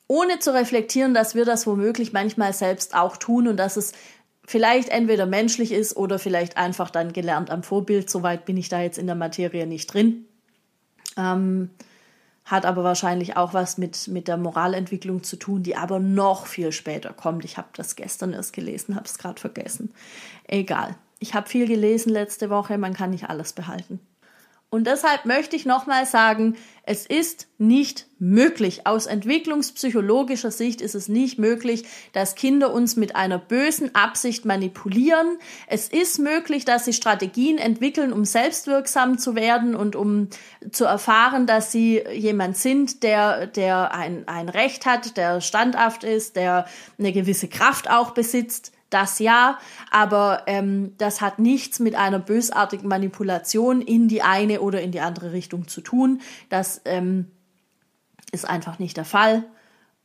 ohne 0.05 0.37
zu 0.37 0.53
reflektieren, 0.53 1.15
dass 1.15 1.33
wir 1.33 1.43
das 1.43 1.65
womöglich 1.65 2.13
manchmal 2.13 2.53
selbst 2.53 2.93
auch 2.93 3.17
tun 3.17 3.47
und 3.47 3.57
dass 3.57 3.77
es 3.77 3.93
vielleicht 4.45 4.89
entweder 4.89 5.25
menschlich 5.25 5.71
ist 5.71 5.97
oder 5.97 6.19
vielleicht 6.19 6.55
einfach 6.55 6.91
dann 6.91 7.13
gelernt 7.13 7.49
am 7.49 7.63
Vorbild. 7.63 8.11
Soweit 8.11 8.45
bin 8.45 8.57
ich 8.57 8.69
da 8.69 8.79
jetzt 8.79 8.99
in 8.99 9.07
der 9.07 9.15
Materie 9.15 9.65
nicht 9.65 9.91
drin. 9.91 10.25
Ähm, 11.17 11.71
hat 12.45 12.65
aber 12.65 12.83
wahrscheinlich 12.83 13.37
auch 13.37 13.53
was 13.53 13.77
mit, 13.77 14.07
mit 14.07 14.27
der 14.27 14.37
Moralentwicklung 14.37 15.23
zu 15.23 15.35
tun, 15.35 15.63
die 15.63 15.75
aber 15.75 15.99
noch 15.99 16.45
viel 16.45 16.71
später 16.71 17.11
kommt. 17.11 17.43
Ich 17.43 17.57
habe 17.57 17.67
das 17.73 17.95
gestern 17.95 18.33
erst 18.33 18.53
gelesen, 18.53 18.95
habe 18.95 19.05
es 19.05 19.17
gerade 19.17 19.41
vergessen. 19.41 19.91
Egal. 20.47 20.95
Ich 21.19 21.33
habe 21.33 21.49
viel 21.49 21.67
gelesen 21.67 22.11
letzte 22.11 22.49
Woche, 22.49 22.77
man 22.77 22.93
kann 22.93 23.09
nicht 23.09 23.29
alles 23.29 23.53
behalten. 23.53 23.99
Und 24.75 24.87
deshalb 24.87 25.23
möchte 25.23 25.55
ich 25.55 25.65
nochmal 25.65 26.05
sagen, 26.05 26.57
es 26.83 27.05
ist 27.05 27.47
nicht 27.57 28.07
möglich. 28.19 28.85
Aus 28.85 29.05
entwicklungspsychologischer 29.05 30.51
Sicht 30.51 30.81
ist 30.81 30.95
es 30.95 31.07
nicht 31.07 31.39
möglich, 31.39 31.85
dass 32.11 32.35
Kinder 32.35 32.73
uns 32.73 32.97
mit 32.97 33.15
einer 33.15 33.39
bösen 33.39 33.95
Absicht 33.95 34.43
manipulieren. 34.43 35.37
Es 35.67 35.87
ist 35.87 36.19
möglich, 36.19 36.65
dass 36.65 36.83
sie 36.83 36.91
Strategien 36.91 37.57
entwickeln, 37.57 38.11
um 38.11 38.25
selbstwirksam 38.25 39.17
zu 39.17 39.33
werden 39.33 39.77
und 39.77 39.95
um 39.95 40.27
zu 40.73 40.83
erfahren, 40.83 41.47
dass 41.47 41.71
sie 41.71 42.03
jemand 42.11 42.57
sind, 42.57 43.01
der, 43.01 43.47
der 43.47 43.93
ein, 43.93 44.27
ein 44.27 44.49
Recht 44.49 44.85
hat, 44.85 45.15
der 45.15 45.39
standhaft 45.39 46.03
ist, 46.03 46.35
der 46.35 46.65
eine 46.99 47.13
gewisse 47.13 47.47
Kraft 47.47 47.89
auch 47.89 48.11
besitzt 48.11 48.74
das 48.95 49.19
ja, 49.19 49.59
aber 49.91 50.43
ähm, 50.47 50.93
das 50.97 51.19
hat 51.19 51.37
nichts 51.37 51.79
mit 51.79 51.95
einer 51.95 52.19
bösartigen 52.19 52.87
Manipulation 52.87 53.81
in 53.81 54.07
die 54.07 54.21
eine 54.21 54.61
oder 54.61 54.81
in 54.81 54.91
die 54.91 55.01
andere 55.01 55.33
Richtung 55.33 55.67
zu 55.67 55.81
tun. 55.81 56.21
Das 56.49 56.81
ähm, 56.85 57.29
ist 58.31 58.49
einfach 58.49 58.79
nicht 58.79 58.95
der 58.95 59.05
Fall. 59.05 59.43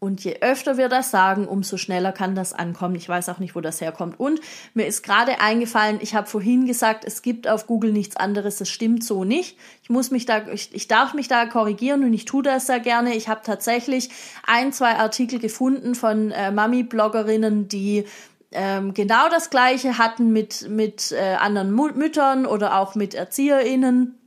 Und 0.03 0.25
je 0.25 0.39
öfter 0.41 0.79
wir 0.79 0.89
das 0.89 1.11
sagen, 1.11 1.47
umso 1.47 1.77
schneller 1.77 2.11
kann 2.11 2.35
das 2.35 2.55
ankommen. 2.55 2.95
Ich 2.95 3.07
weiß 3.07 3.29
auch 3.29 3.39
nicht, 3.39 3.55
wo 3.55 3.61
das 3.61 3.83
herkommt. 3.83 4.19
Und 4.19 4.41
mir 4.73 4.87
ist 4.87 5.03
gerade 5.03 5.41
eingefallen, 5.41 5.99
ich 6.01 6.15
habe 6.15 6.27
vorhin 6.27 6.65
gesagt, 6.65 7.05
es 7.05 7.21
gibt 7.21 7.47
auf 7.47 7.67
Google 7.67 7.93
nichts 7.93 8.17
anderes. 8.17 8.57
Das 8.57 8.71
stimmt 8.71 9.05
so 9.05 9.25
nicht. 9.25 9.59
Ich 9.83 9.91
muss 9.91 10.11
mich 10.11 10.25
da, 10.25 10.49
ich, 10.49 10.75
ich 10.75 10.89
darf 10.89 11.13
mich 11.13 11.29
da 11.29 11.45
korrigieren 11.45 12.03
und 12.03 12.15
ich 12.15 12.25
tue 12.25 12.43
das 12.43 12.67
sehr 12.67 12.81
gerne. 12.81 13.15
Ich 13.15 13.29
habe 13.29 13.43
tatsächlich 13.45 14.09
ein, 14.47 14.73
zwei 14.73 14.97
Artikel 14.97 15.39
gefunden 15.39 15.95
von 15.95 16.31
äh, 16.31 16.51
Mami-Bloggerinnen, 16.51 17.69
die 17.69 18.07
ähm, 18.53 18.95
genau 18.95 19.29
das 19.29 19.51
Gleiche 19.51 19.99
hatten 19.99 20.33
mit, 20.33 20.69
mit 20.69 21.13
äh, 21.13 21.35
anderen 21.35 21.73
Mu 21.73 21.89
Müttern 21.95 22.47
oder 22.47 22.79
auch 22.79 22.95
mit 22.95 23.15
ErzieherInnen. 23.15 24.19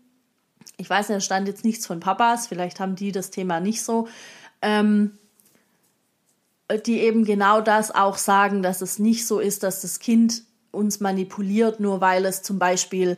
Ich 0.78 0.90
weiß 0.90 1.10
nicht, 1.10 1.18
da 1.18 1.22
stand 1.22 1.48
jetzt 1.48 1.66
nichts 1.66 1.86
von 1.86 2.00
Papas, 2.00 2.48
vielleicht 2.48 2.80
haben 2.80 2.96
die 2.96 3.12
das 3.12 3.32
Thema 3.32 3.60
nicht 3.60 3.84
so. 3.84 4.08
Ähm, 4.62 5.18
die 6.86 7.00
eben 7.02 7.26
genau 7.26 7.62
das 7.62 7.94
auch 7.94 8.18
sagen, 8.18 8.64
dass 8.64 8.82
es 8.82 8.98
nicht 8.98 9.28
so 9.28 9.40
ist, 9.40 9.64
dass 9.64 9.82
das 9.82 10.00
Kind 10.00 10.44
uns 10.74 11.00
manipuliert, 11.00 11.80
nur 11.80 12.02
weil 12.02 12.26
es 12.26 12.42
zum 12.42 12.60
Beispiel 12.60 13.18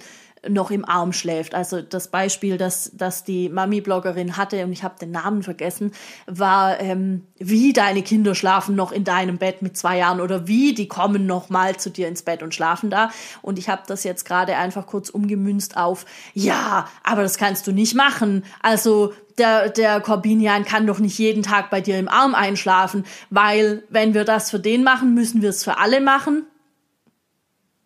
noch 0.50 0.72
im 0.72 0.86
Arm 0.86 1.14
schläft. 1.14 1.56
Also 1.56 1.82
das 1.82 2.10
Beispiel, 2.10 2.58
das, 2.58 2.92
das 2.94 3.24
die 3.24 3.50
Mami-Bloggerin 3.50 4.38
hatte, 4.38 4.64
und 4.64 4.72
ich 4.72 4.84
habe 4.84 5.00
den 5.00 5.12
Namen 5.12 5.44
vergessen, 5.44 5.92
war, 6.28 6.80
ähm, 6.80 7.26
wie 7.38 7.74
deine 7.74 8.04
Kinder 8.04 8.36
schlafen 8.36 8.76
noch 8.76 8.92
in 8.92 9.04
deinem 9.04 9.38
Bett 9.38 9.62
mit 9.62 9.78
zwei 9.78 9.98
Jahren 9.98 10.22
oder 10.22 10.48
wie 10.48 10.74
die 10.74 10.88
kommen 10.88 11.26
noch 11.26 11.50
mal 11.50 11.78
zu 11.78 11.90
dir 11.90 12.08
ins 12.08 12.24
Bett 12.24 12.44
und 12.44 12.54
schlafen 12.54 12.90
da. 12.90 13.10
Und 13.42 13.60
ich 13.60 13.70
habe 13.70 13.84
das 13.88 14.04
jetzt 14.04 14.26
gerade 14.26 14.56
einfach 14.56 14.88
kurz 14.88 15.10
umgemünzt 15.10 15.78
auf, 15.78 16.06
ja, 16.34 16.88
aber 17.04 17.24
das 17.24 17.38
kannst 17.38 17.68
du 17.68 17.72
nicht 17.72 17.96
machen. 17.96 18.44
Also 18.62 19.14
der, 19.38 19.70
der 19.70 20.00
Corbinian 20.00 20.66
kann 20.66 20.88
doch 20.88 21.00
nicht 21.00 21.18
jeden 21.18 21.44
Tag 21.44 21.70
bei 21.70 21.82
dir 21.82 21.98
im 22.00 22.08
Arm 22.08 22.36
einschlafen, 22.36 23.06
weil 23.30 23.84
wenn 23.90 24.14
wir 24.14 24.24
das 24.24 24.52
für 24.52 24.60
den 24.60 24.84
machen, 24.84 25.14
müssen 25.14 25.42
wir 25.42 25.50
es 25.50 25.64
für 25.64 25.78
alle 25.78 26.02
machen. 26.02 26.46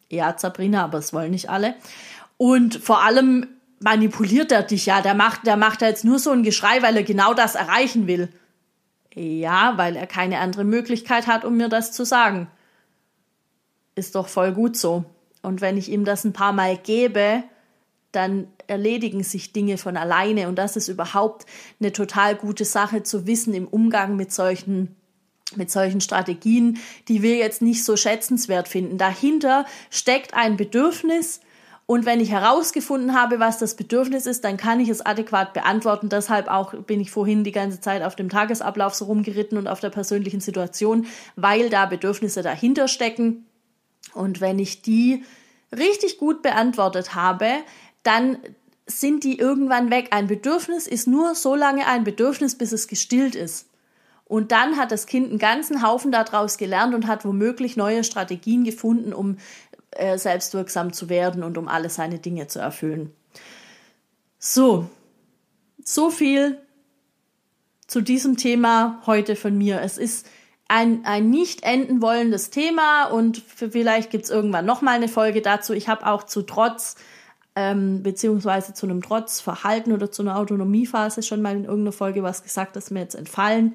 Ja, 0.09 0.35
Sabrina, 0.37 0.83
aber 0.83 0.97
es 0.97 1.13
wollen 1.13 1.31
nicht 1.31 1.49
alle. 1.49 1.75
Und 2.37 2.75
vor 2.75 3.03
allem 3.03 3.47
manipuliert 3.79 4.51
er 4.51 4.63
dich 4.63 4.85
ja. 4.85 5.01
Der 5.01 5.13
macht, 5.13 5.45
der 5.45 5.57
macht 5.57 5.81
da 5.81 5.87
jetzt 5.87 6.05
nur 6.05 6.19
so 6.19 6.31
ein 6.31 6.43
Geschrei, 6.43 6.81
weil 6.81 6.97
er 6.97 7.03
genau 7.03 7.33
das 7.33 7.55
erreichen 7.55 8.07
will. 8.07 8.29
Ja, 9.13 9.73
weil 9.77 9.95
er 9.95 10.07
keine 10.07 10.39
andere 10.39 10.63
Möglichkeit 10.63 11.27
hat, 11.27 11.45
um 11.45 11.57
mir 11.57 11.69
das 11.69 11.91
zu 11.91 12.05
sagen. 12.05 12.47
Ist 13.95 14.15
doch 14.15 14.27
voll 14.27 14.53
gut 14.53 14.77
so. 14.77 15.05
Und 15.41 15.61
wenn 15.61 15.77
ich 15.77 15.89
ihm 15.89 16.05
das 16.05 16.23
ein 16.23 16.33
paar 16.33 16.53
Mal 16.53 16.77
gebe, 16.77 17.43
dann 18.11 18.47
erledigen 18.67 19.23
sich 19.23 19.53
Dinge 19.53 19.77
von 19.77 19.97
alleine. 19.97 20.47
Und 20.47 20.55
das 20.55 20.75
ist 20.75 20.87
überhaupt 20.87 21.45
eine 21.79 21.91
total 21.91 22.35
gute 22.35 22.65
Sache 22.65 23.03
zu 23.03 23.27
wissen 23.27 23.53
im 23.53 23.67
Umgang 23.67 24.15
mit 24.15 24.31
solchen 24.31 24.95
mit 25.55 25.71
solchen 25.71 26.01
Strategien, 26.01 26.79
die 27.07 27.21
wir 27.21 27.35
jetzt 27.37 27.61
nicht 27.61 27.83
so 27.83 27.97
schätzenswert 27.97 28.67
finden. 28.67 28.97
Dahinter 28.97 29.65
steckt 29.89 30.33
ein 30.33 30.57
Bedürfnis, 30.57 31.41
und 31.89 32.05
wenn 32.05 32.19
ich 32.19 32.29
herausgefunden 32.29 33.15
habe, 33.15 33.39
was 33.39 33.57
das 33.57 33.75
Bedürfnis 33.75 34.27
ist, 34.27 34.43
dann 34.43 34.57
kann 34.57 34.79
ich 34.79 34.89
es 34.89 35.03
adäquat 35.03 35.53
beantworten. 35.53 36.07
Deshalb 36.07 36.47
auch 36.47 36.75
bin 36.75 36.99
ich 36.99 37.09
vorhin 37.09 37.43
die 37.43 37.51
ganze 37.51 37.81
Zeit 37.81 38.03
auf 38.03 38.15
dem 38.15 38.29
Tagesablauf 38.29 38.93
so 38.93 39.05
rumgeritten 39.05 39.57
und 39.57 39.67
auf 39.67 39.79
der 39.79 39.89
persönlichen 39.89 40.39
Situation, 40.39 41.07
weil 41.35 41.71
da 41.71 41.87
Bedürfnisse 41.87 42.43
dahinter 42.43 42.87
stecken. 42.87 43.47
Und 44.13 44.39
wenn 44.39 44.59
ich 44.59 44.83
die 44.83 45.23
richtig 45.75 46.19
gut 46.19 46.43
beantwortet 46.43 47.15
habe, 47.15 47.47
dann 48.03 48.37
sind 48.85 49.23
die 49.23 49.39
irgendwann 49.39 49.89
weg. 49.89 50.09
Ein 50.11 50.27
Bedürfnis 50.27 50.85
ist 50.85 51.07
nur 51.07 51.33
so 51.33 51.55
lange 51.55 51.87
ein 51.87 52.03
Bedürfnis, 52.03 52.55
bis 52.55 52.71
es 52.71 52.87
gestillt 52.87 53.33
ist. 53.33 53.65
Und 54.29 54.51
dann 54.51 54.77
hat 54.77 54.91
das 54.91 55.07
Kind 55.07 55.31
einen 55.31 55.39
ganzen 55.39 55.81
Haufen 55.81 56.11
daraus 56.11 56.59
gelernt 56.59 56.93
und 56.93 57.07
hat 57.07 57.25
womöglich 57.25 57.75
neue 57.75 58.03
Strategien 58.03 58.63
gefunden, 58.63 59.11
um 59.11 59.37
äh, 59.89 60.19
selbstwirksam 60.19 60.93
zu 60.93 61.09
werden 61.09 61.41
und 61.41 61.57
um 61.57 61.67
alle 61.67 61.89
seine 61.89 62.19
Dinge 62.19 62.45
zu 62.45 62.59
erfüllen. 62.59 63.11
So, 64.37 64.87
so 65.83 66.11
viel 66.11 66.59
zu 67.87 68.01
diesem 68.01 68.37
Thema 68.37 69.01
heute 69.07 69.35
von 69.35 69.57
mir. 69.57 69.81
Es 69.81 69.97
ist 69.97 70.27
ein, 70.67 71.05
ein 71.05 71.31
nicht 71.31 71.63
enden 71.63 72.03
wollendes 72.03 72.51
Thema 72.51 73.05
und 73.05 73.39
vielleicht 73.39 74.11
gibt 74.11 74.25
es 74.25 74.29
irgendwann 74.29 74.63
nochmal 74.63 74.97
eine 74.97 75.07
Folge 75.07 75.41
dazu. 75.41 75.73
Ich 75.73 75.89
habe 75.89 76.05
auch 76.05 76.21
zu 76.21 76.43
Trotz 76.43 76.97
ähm, 77.55 78.03
beziehungsweise 78.03 78.75
zu 78.75 78.85
einem 78.85 79.01
Trotzverhalten 79.01 79.91
oder 79.91 80.11
zu 80.11 80.21
einer 80.21 80.37
Autonomiephase 80.37 81.23
schon 81.23 81.41
mal 81.41 81.55
in 81.55 81.65
irgendeiner 81.65 81.93
Folge 81.93 82.21
was 82.21 82.43
gesagt, 82.43 82.75
das 82.75 82.91
mir 82.91 82.99
jetzt 82.99 83.15
entfallen. 83.15 83.73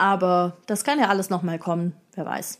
Aber 0.00 0.56
das 0.64 0.82
kann 0.82 0.98
ja 0.98 1.08
alles 1.08 1.28
nochmal 1.28 1.58
kommen, 1.58 1.92
wer 2.14 2.24
weiß. 2.24 2.58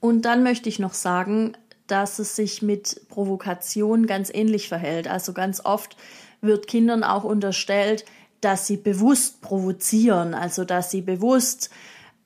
Und 0.00 0.26
dann 0.26 0.42
möchte 0.42 0.68
ich 0.68 0.78
noch 0.78 0.92
sagen, 0.92 1.56
dass 1.86 2.18
es 2.18 2.36
sich 2.36 2.60
mit 2.60 3.08
Provokation 3.08 4.06
ganz 4.06 4.30
ähnlich 4.32 4.68
verhält. 4.68 5.08
Also 5.08 5.32
ganz 5.32 5.64
oft 5.64 5.96
wird 6.42 6.66
Kindern 6.66 7.04
auch 7.04 7.24
unterstellt, 7.24 8.04
dass 8.42 8.66
sie 8.66 8.76
bewusst 8.76 9.40
provozieren, 9.40 10.34
also 10.34 10.64
dass 10.64 10.90
sie 10.90 11.00
bewusst 11.00 11.70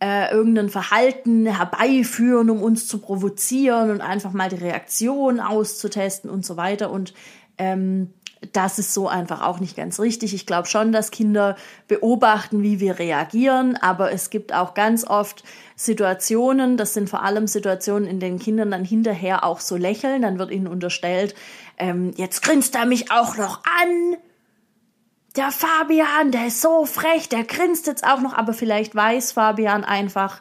äh, 0.02 0.32
irgendein 0.32 0.70
Verhalten 0.70 1.46
herbeiführen, 1.46 2.50
um 2.50 2.64
uns 2.64 2.88
zu 2.88 2.98
provozieren 2.98 3.90
und 3.90 4.00
einfach 4.00 4.32
mal 4.32 4.48
die 4.48 4.56
Reaktion 4.56 5.38
auszutesten 5.38 6.28
und 6.28 6.44
so 6.44 6.56
weiter. 6.56 6.90
Und 6.90 7.14
ähm, 7.58 8.12
das 8.52 8.78
ist 8.78 8.94
so 8.94 9.06
einfach 9.06 9.42
auch 9.42 9.60
nicht 9.60 9.76
ganz 9.76 10.00
richtig. 10.00 10.34
Ich 10.34 10.46
glaube 10.46 10.66
schon, 10.66 10.92
dass 10.92 11.10
Kinder 11.10 11.56
beobachten, 11.88 12.62
wie 12.62 12.80
wir 12.80 12.98
reagieren, 12.98 13.76
aber 13.76 14.12
es 14.12 14.30
gibt 14.30 14.54
auch 14.54 14.72
ganz 14.72 15.04
oft 15.04 15.44
Situationen, 15.76 16.76
das 16.76 16.94
sind 16.94 17.10
vor 17.10 17.22
allem 17.22 17.46
Situationen, 17.46 18.08
in 18.08 18.18
denen 18.18 18.38
Kinder 18.38 18.64
dann 18.64 18.84
hinterher 18.84 19.44
auch 19.44 19.60
so 19.60 19.76
lächeln, 19.76 20.22
dann 20.22 20.38
wird 20.38 20.50
ihnen 20.50 20.68
unterstellt, 20.68 21.34
ähm, 21.76 22.12
jetzt 22.16 22.42
grinst 22.42 22.74
er 22.74 22.86
mich 22.86 23.10
auch 23.10 23.36
noch 23.36 23.62
an. 23.64 24.16
Der 25.36 25.52
Fabian, 25.52 26.32
der 26.32 26.46
ist 26.48 26.60
so 26.60 26.86
frech, 26.86 27.28
der 27.28 27.44
grinst 27.44 27.86
jetzt 27.86 28.04
auch 28.04 28.20
noch, 28.20 28.34
aber 28.34 28.52
vielleicht 28.52 28.94
weiß 28.94 29.32
Fabian 29.32 29.84
einfach, 29.84 30.40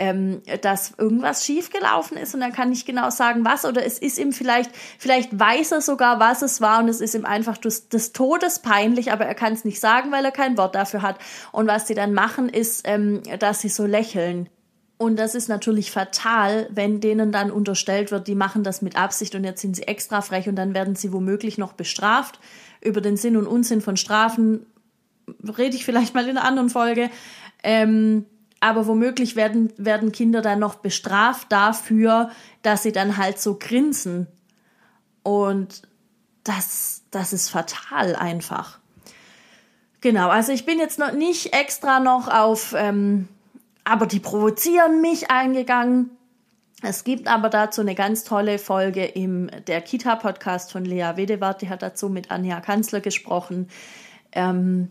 ähm, 0.00 0.40
dass 0.62 0.94
irgendwas 0.96 1.44
schiefgelaufen 1.44 2.16
ist 2.16 2.34
und 2.34 2.40
er 2.40 2.50
kann 2.50 2.70
nicht 2.70 2.86
genau 2.86 3.10
sagen, 3.10 3.44
was 3.44 3.66
oder 3.66 3.84
es 3.84 3.98
ist 3.98 4.18
ihm 4.18 4.32
vielleicht, 4.32 4.70
vielleicht 4.98 5.38
weiß 5.38 5.72
er 5.72 5.82
sogar, 5.82 6.18
was 6.18 6.40
es 6.40 6.62
war 6.62 6.80
und 6.80 6.88
es 6.88 7.02
ist 7.02 7.14
ihm 7.14 7.26
einfach 7.26 7.58
des, 7.58 7.90
des 7.90 8.12
Todes 8.12 8.60
peinlich, 8.60 9.12
aber 9.12 9.26
er 9.26 9.34
kann 9.34 9.52
es 9.52 9.66
nicht 9.66 9.78
sagen, 9.78 10.10
weil 10.10 10.24
er 10.24 10.32
kein 10.32 10.56
Wort 10.56 10.74
dafür 10.74 11.02
hat. 11.02 11.18
Und 11.52 11.66
was 11.66 11.86
sie 11.86 11.94
dann 11.94 12.14
machen, 12.14 12.48
ist, 12.48 12.82
ähm, 12.84 13.22
dass 13.38 13.60
sie 13.60 13.68
so 13.68 13.84
lächeln. 13.84 14.48
Und 14.96 15.18
das 15.18 15.34
ist 15.34 15.48
natürlich 15.48 15.90
fatal, 15.90 16.68
wenn 16.70 17.00
denen 17.00 17.30
dann 17.30 17.50
unterstellt 17.50 18.10
wird, 18.10 18.26
die 18.26 18.34
machen 18.34 18.64
das 18.64 18.80
mit 18.80 18.96
Absicht 18.96 19.34
und 19.34 19.44
jetzt 19.44 19.60
sind 19.60 19.76
sie 19.76 19.82
extra 19.82 20.22
frech 20.22 20.48
und 20.48 20.56
dann 20.56 20.74
werden 20.74 20.94
sie 20.94 21.12
womöglich 21.12 21.58
noch 21.58 21.74
bestraft. 21.74 22.40
Über 22.80 23.02
den 23.02 23.18
Sinn 23.18 23.36
und 23.36 23.46
Unsinn 23.46 23.82
von 23.82 23.98
Strafen 23.98 24.66
rede 25.58 25.76
ich 25.76 25.84
vielleicht 25.84 26.14
mal 26.14 26.24
in 26.24 26.38
einer 26.38 26.46
anderen 26.46 26.70
Folge. 26.70 27.10
Ähm, 27.62 28.24
aber 28.60 28.86
womöglich 28.86 29.36
werden, 29.36 29.72
werden 29.78 30.12
Kinder 30.12 30.42
dann 30.42 30.58
noch 30.58 30.76
bestraft 30.76 31.50
dafür, 31.50 32.30
dass 32.62 32.82
sie 32.82 32.92
dann 32.92 33.16
halt 33.16 33.40
so 33.40 33.58
grinsen. 33.58 34.26
Und 35.22 35.82
das, 36.44 37.02
das 37.10 37.32
ist 37.32 37.48
fatal 37.48 38.14
einfach. 38.16 38.78
Genau, 40.02 40.28
also 40.28 40.52
ich 40.52 40.64
bin 40.64 40.78
jetzt 40.78 40.98
noch 40.98 41.12
nicht 41.12 41.52
extra 41.52 42.00
noch 42.00 42.28
auf, 42.28 42.74
ähm, 42.76 43.28
aber 43.84 44.06
die 44.06 44.20
provozieren 44.20 45.00
mich 45.00 45.30
eingegangen. 45.30 46.10
Es 46.82 47.04
gibt 47.04 47.28
aber 47.28 47.50
dazu 47.50 47.82
eine 47.82 47.94
ganz 47.94 48.24
tolle 48.24 48.58
Folge 48.58 49.04
im 49.04 49.50
der 49.66 49.82
Kita-Podcast 49.82 50.72
von 50.72 50.86
Lea 50.86 51.12
Wedewart, 51.16 51.60
die 51.60 51.68
hat 51.68 51.82
dazu 51.82 52.08
mit 52.08 52.30
Anja 52.30 52.60
Kanzler 52.60 53.00
gesprochen. 53.00 53.68
Ähm, 54.32 54.88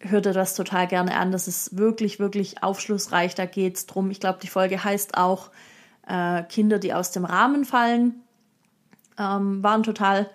hört 0.00 0.26
ihr 0.26 0.32
das 0.32 0.54
total 0.54 0.86
gerne 0.86 1.16
an. 1.16 1.32
Das 1.32 1.48
ist 1.48 1.76
wirklich, 1.76 2.18
wirklich 2.18 2.62
aufschlussreich. 2.62 3.34
Da 3.34 3.46
geht 3.46 3.76
es 3.76 3.86
drum. 3.86 4.10
Ich 4.10 4.20
glaube, 4.20 4.38
die 4.42 4.48
Folge 4.48 4.82
heißt 4.82 5.16
auch 5.16 5.50
äh, 6.06 6.42
Kinder, 6.44 6.78
die 6.78 6.94
aus 6.94 7.10
dem 7.10 7.24
Rahmen 7.24 7.64
fallen. 7.64 8.22
Ähm, 9.18 9.62
war 9.62 9.74
ein 9.74 9.82
total 9.82 10.30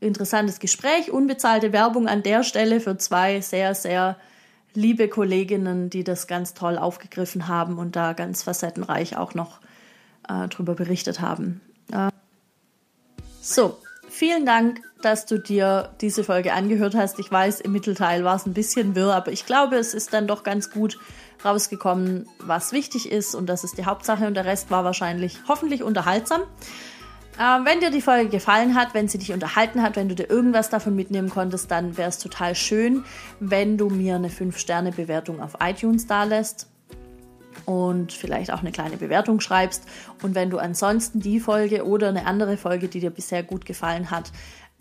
interessantes 0.00 0.58
Gespräch. 0.58 1.10
Unbezahlte 1.10 1.72
Werbung 1.72 2.08
an 2.08 2.22
der 2.22 2.44
Stelle 2.44 2.80
für 2.80 2.96
zwei 2.96 3.40
sehr, 3.40 3.74
sehr 3.74 4.16
liebe 4.74 5.08
Kolleginnen, 5.08 5.90
die 5.90 6.04
das 6.04 6.26
ganz 6.26 6.54
toll 6.54 6.78
aufgegriffen 6.78 7.48
haben 7.48 7.78
und 7.78 7.96
da 7.96 8.12
ganz 8.12 8.42
facettenreich 8.42 9.16
auch 9.16 9.34
noch 9.34 9.60
äh, 10.28 10.48
drüber 10.48 10.74
berichtet 10.74 11.20
haben. 11.20 11.60
Äh, 11.92 12.10
so, 13.40 13.78
Vielen 14.08 14.46
Dank, 14.46 14.80
dass 15.02 15.26
du 15.26 15.38
dir 15.38 15.90
diese 16.00 16.24
Folge 16.24 16.52
angehört 16.52 16.94
hast. 16.94 17.18
Ich 17.18 17.30
weiß, 17.30 17.60
im 17.60 17.72
Mittelteil 17.72 18.24
war 18.24 18.36
es 18.36 18.46
ein 18.46 18.54
bisschen 18.54 18.94
wirr, 18.94 19.14
aber 19.14 19.32
ich 19.32 19.46
glaube, 19.46 19.76
es 19.76 19.94
ist 19.94 20.12
dann 20.12 20.26
doch 20.26 20.42
ganz 20.42 20.70
gut 20.70 20.98
rausgekommen, 21.44 22.28
was 22.40 22.72
wichtig 22.72 23.10
ist 23.10 23.34
und 23.34 23.46
das 23.46 23.64
ist 23.64 23.78
die 23.78 23.84
Hauptsache 23.84 24.26
und 24.26 24.34
der 24.34 24.44
Rest 24.44 24.70
war 24.70 24.84
wahrscheinlich 24.84 25.38
hoffentlich 25.48 25.82
unterhaltsam. 25.82 26.42
Äh, 27.38 27.64
wenn 27.64 27.78
dir 27.78 27.90
die 27.90 28.00
Folge 28.00 28.28
gefallen 28.28 28.74
hat, 28.74 28.94
wenn 28.94 29.06
sie 29.06 29.18
dich 29.18 29.32
unterhalten 29.32 29.82
hat, 29.82 29.94
wenn 29.94 30.08
du 30.08 30.16
dir 30.16 30.28
irgendwas 30.28 30.70
davon 30.70 30.96
mitnehmen 30.96 31.30
konntest, 31.30 31.70
dann 31.70 31.96
wäre 31.96 32.08
es 32.08 32.18
total 32.18 32.56
schön, 32.56 33.04
wenn 33.38 33.78
du 33.78 33.88
mir 33.88 34.16
eine 34.16 34.28
5-Sterne-Bewertung 34.28 35.40
auf 35.40 35.52
iTunes 35.60 36.08
da 36.08 36.24
lässt 36.24 36.66
und 37.64 38.12
vielleicht 38.12 38.52
auch 38.52 38.60
eine 38.60 38.72
kleine 38.72 38.96
Bewertung 38.96 39.40
schreibst. 39.40 39.84
Und 40.22 40.34
wenn 40.34 40.50
du 40.50 40.58
ansonsten 40.58 41.20
die 41.20 41.38
Folge 41.38 41.86
oder 41.86 42.08
eine 42.08 42.26
andere 42.26 42.56
Folge, 42.56 42.88
die 42.88 43.00
dir 43.00 43.10
bisher 43.10 43.42
gut 43.42 43.66
gefallen 43.66 44.10
hat, 44.10 44.32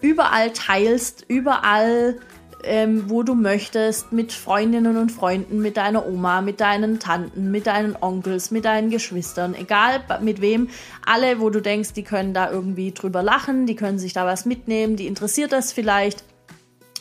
überall 0.02 0.52
teilst, 0.52 1.26
überall 1.28 2.20
ähm, 2.64 3.10
wo 3.10 3.24
du 3.24 3.36
möchtest, 3.36 4.12
mit 4.12 4.34
Freundinnen 4.34 4.98
und 4.98 5.12
Freunden, 5.12 5.60
mit 5.62 5.78
deiner 5.78 6.08
Oma, 6.08 6.42
mit 6.42 6.60
deinen 6.60 7.00
Tanten, 7.00 7.52
mit 7.52 7.68
deinen 7.68 7.96
Onkels, 8.00 8.52
mit 8.52 8.66
deinen 8.66 8.90
Geschwistern, 8.90 9.56
egal 9.56 10.04
mit 10.22 10.42
wem, 10.42 10.70
alle, 11.06 11.40
wo 11.40 11.50
du 11.50 11.62
denkst, 11.62 11.94
die 11.94 12.04
können 12.04 12.34
da 12.34 12.52
irgendwie 12.52 12.92
drüber 12.92 13.24
lachen, 13.24 13.66
die 13.66 13.76
können 13.76 14.00
sich 14.00 14.14
da 14.14 14.26
was 14.26 14.46
mitnehmen, 14.46 14.96
die 14.96 15.08
interessiert 15.08 15.52
das 15.52 15.72
vielleicht. 15.72 16.24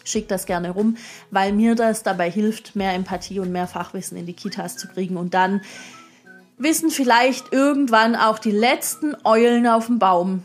Schick 0.04 0.28
das 0.28 0.46
gerne 0.46 0.70
rum, 0.70 0.96
weil 1.32 1.52
mir 1.52 1.74
das 1.74 2.04
dabei 2.04 2.30
hilft, 2.30 2.76
mehr 2.76 2.94
Empathie 2.94 3.40
und 3.40 3.50
mehr 3.50 3.66
Fachwissen 3.66 4.16
in 4.16 4.24
die 4.24 4.34
Kitas 4.34 4.76
zu 4.76 4.86
kriegen. 4.86 5.16
Und 5.16 5.34
dann 5.34 5.62
wissen 6.58 6.90
vielleicht 6.90 7.52
irgendwann 7.52 8.14
auch 8.14 8.38
die 8.38 8.52
letzten 8.52 9.16
Eulen 9.24 9.66
auf 9.66 9.86
dem 9.86 9.98
Baum, 9.98 10.44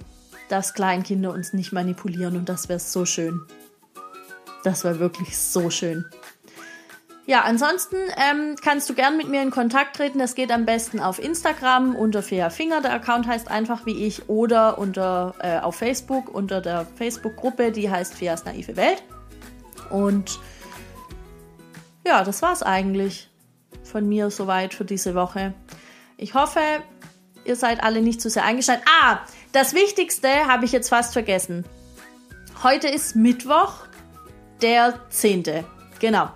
dass 0.52 0.74
Kleinkinder 0.74 1.32
uns 1.32 1.54
nicht 1.54 1.72
manipulieren 1.72 2.36
und 2.36 2.50
das 2.50 2.70
wäre 2.70 2.80
so 2.80 3.06
schön. 3.06 3.42
Das 4.64 4.84
war 4.84 5.00
wirklich 5.00 5.38
so 5.38 5.70
schön. 5.70 6.06
Ja, 7.26 7.44
ansonsten 7.44 7.96
ähm, 8.18 8.56
kannst 8.62 8.90
du 8.90 8.94
gern 8.94 9.16
mit 9.16 9.30
mir 9.30 9.42
in 9.42 9.52
Kontakt 9.52 9.96
treten. 9.96 10.20
Das 10.20 10.36
geht 10.36 10.52
am 10.52 10.66
besten 10.66 11.00
auf 11.00 11.18
Instagram 11.18 11.96
unter 11.96 12.22
Fea 12.24 12.50
Finger. 12.50 12.82
Der 12.82 12.94
Account 12.94 13.28
heißt 13.28 13.50
einfach 13.50 13.86
wie 13.86 14.06
ich 14.06 14.28
oder 14.28 14.78
unter 14.78 15.36
äh, 15.40 15.60
auf 15.60 15.76
Facebook 15.76 16.34
unter 16.34 16.62
der 16.62 16.86
Facebook-Gruppe, 16.96 17.72
die 17.72 17.90
heißt 17.90 18.16
Feas 18.16 18.44
naive 18.44 18.76
Welt. 18.76 19.04
Und 19.90 20.40
ja, 22.06 22.24
das 22.24 22.42
war's 22.42 22.64
eigentlich 22.64 23.30
von 23.84 24.10
mir 24.10 24.30
soweit 24.32 24.74
für 24.74 24.86
diese 24.86 25.16
Woche. 25.16 25.54
Ich 26.18 26.34
hoffe, 26.34 26.60
ihr 27.46 27.56
seid 27.56 27.84
alle 27.84 28.02
nicht 28.02 28.20
zu 28.20 28.30
sehr 28.30 28.46
eingeschaltet. 28.46 28.86
Ah, 29.02 29.20
das 29.52 29.74
Wichtigste 29.74 30.48
habe 30.48 30.66
ich 30.66 30.72
jetzt 30.72 30.90
fast 30.90 31.14
vergessen. 31.14 31.66
Heute 32.64 32.88
ist 32.88 33.16
Mittwoch 33.16 33.74
der 34.62 35.00
10. 35.10 35.44
Genau. 36.00 36.30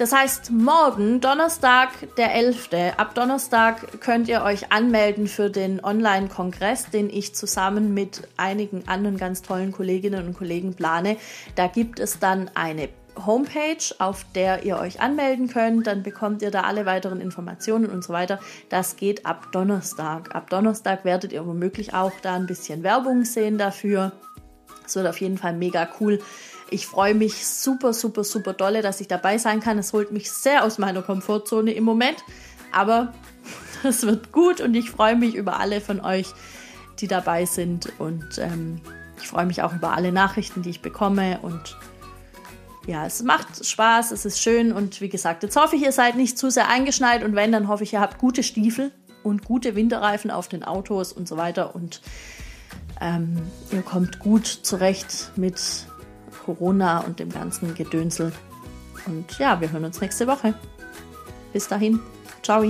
Das 0.00 0.12
heißt, 0.12 0.50
morgen, 0.50 1.20
Donnerstag, 1.20 1.90
der 2.16 2.34
11. 2.34 2.70
Ab 2.96 3.14
Donnerstag 3.14 4.00
könnt 4.00 4.28
ihr 4.28 4.42
euch 4.42 4.72
anmelden 4.72 5.26
für 5.28 5.50
den 5.50 5.84
Online-Kongress, 5.84 6.86
den 6.86 7.10
ich 7.10 7.34
zusammen 7.34 7.92
mit 7.92 8.26
einigen 8.38 8.88
anderen 8.88 9.18
ganz 9.18 9.42
tollen 9.42 9.72
Kolleginnen 9.72 10.26
und 10.26 10.38
Kollegen 10.38 10.74
plane. 10.74 11.18
Da 11.54 11.66
gibt 11.66 12.00
es 12.00 12.18
dann 12.18 12.50
eine 12.54 12.88
Homepage, 13.26 13.94
auf 13.98 14.24
der 14.34 14.64
ihr 14.64 14.78
euch 14.78 15.00
anmelden 15.00 15.48
könnt. 15.48 15.86
Dann 15.86 16.02
bekommt 16.02 16.42
ihr 16.42 16.50
da 16.50 16.62
alle 16.62 16.86
weiteren 16.86 17.20
Informationen 17.20 17.86
und 17.86 18.04
so 18.04 18.12
weiter. 18.12 18.38
Das 18.68 18.96
geht 18.96 19.26
ab 19.26 19.52
Donnerstag. 19.52 20.34
Ab 20.34 20.50
Donnerstag 20.50 21.04
werdet 21.04 21.32
ihr 21.32 21.46
womöglich 21.46 21.94
auch 21.94 22.12
da 22.22 22.34
ein 22.34 22.46
bisschen 22.46 22.82
Werbung 22.82 23.24
sehen 23.24 23.58
dafür. 23.58 24.12
Es 24.86 24.96
wird 24.96 25.06
auf 25.06 25.20
jeden 25.20 25.38
Fall 25.38 25.54
mega 25.54 25.88
cool. 26.00 26.20
Ich 26.70 26.86
freue 26.86 27.14
mich 27.14 27.46
super, 27.46 27.92
super, 27.92 28.24
super 28.24 28.52
dolle, 28.52 28.82
dass 28.82 29.00
ich 29.00 29.08
dabei 29.08 29.38
sein 29.38 29.60
kann. 29.60 29.78
Es 29.78 29.92
holt 29.92 30.12
mich 30.12 30.30
sehr 30.30 30.64
aus 30.64 30.78
meiner 30.78 31.02
Komfortzone 31.02 31.72
im 31.72 31.84
Moment, 31.84 32.18
aber 32.72 33.12
es 33.82 34.02
wird 34.04 34.32
gut 34.32 34.60
und 34.60 34.74
ich 34.74 34.90
freue 34.90 35.16
mich 35.16 35.34
über 35.34 35.58
alle 35.58 35.80
von 35.80 36.00
euch, 36.00 36.32
die 37.00 37.08
dabei 37.08 37.44
sind 37.44 37.92
und 37.98 38.38
ähm, 38.38 38.80
ich 39.20 39.28
freue 39.28 39.46
mich 39.46 39.62
auch 39.62 39.74
über 39.74 39.92
alle 39.94 40.12
Nachrichten, 40.12 40.62
die 40.62 40.70
ich 40.70 40.82
bekomme 40.82 41.38
und 41.42 41.76
ja, 42.86 43.06
es 43.06 43.22
macht 43.22 43.64
Spaß, 43.64 44.10
es 44.10 44.24
ist 44.24 44.40
schön 44.40 44.72
und 44.72 45.00
wie 45.00 45.08
gesagt, 45.08 45.42
jetzt 45.42 45.56
hoffe 45.56 45.76
ich, 45.76 45.82
ihr 45.82 45.92
seid 45.92 46.16
nicht 46.16 46.38
zu 46.38 46.50
sehr 46.50 46.68
eingeschneit 46.68 47.22
und 47.22 47.34
wenn, 47.34 47.52
dann 47.52 47.68
hoffe 47.68 47.84
ich, 47.84 47.92
ihr 47.92 48.00
habt 48.00 48.18
gute 48.18 48.42
Stiefel 48.42 48.92
und 49.22 49.44
gute 49.44 49.76
Winterreifen 49.76 50.30
auf 50.30 50.48
den 50.48 50.64
Autos 50.64 51.12
und 51.12 51.28
so 51.28 51.36
weiter 51.36 51.74
und 51.74 52.00
ähm, 53.00 53.36
ihr 53.70 53.82
kommt 53.82 54.18
gut 54.18 54.46
zurecht 54.46 55.32
mit 55.36 55.86
Corona 56.44 57.00
und 57.00 57.18
dem 57.18 57.30
ganzen 57.30 57.74
Gedönsel. 57.74 58.32
Und 59.06 59.38
ja, 59.38 59.60
wir 59.60 59.72
hören 59.72 59.84
uns 59.84 60.00
nächste 60.00 60.26
Woche. 60.26 60.54
Bis 61.52 61.68
dahin. 61.68 62.00
Ciao. 62.42 62.62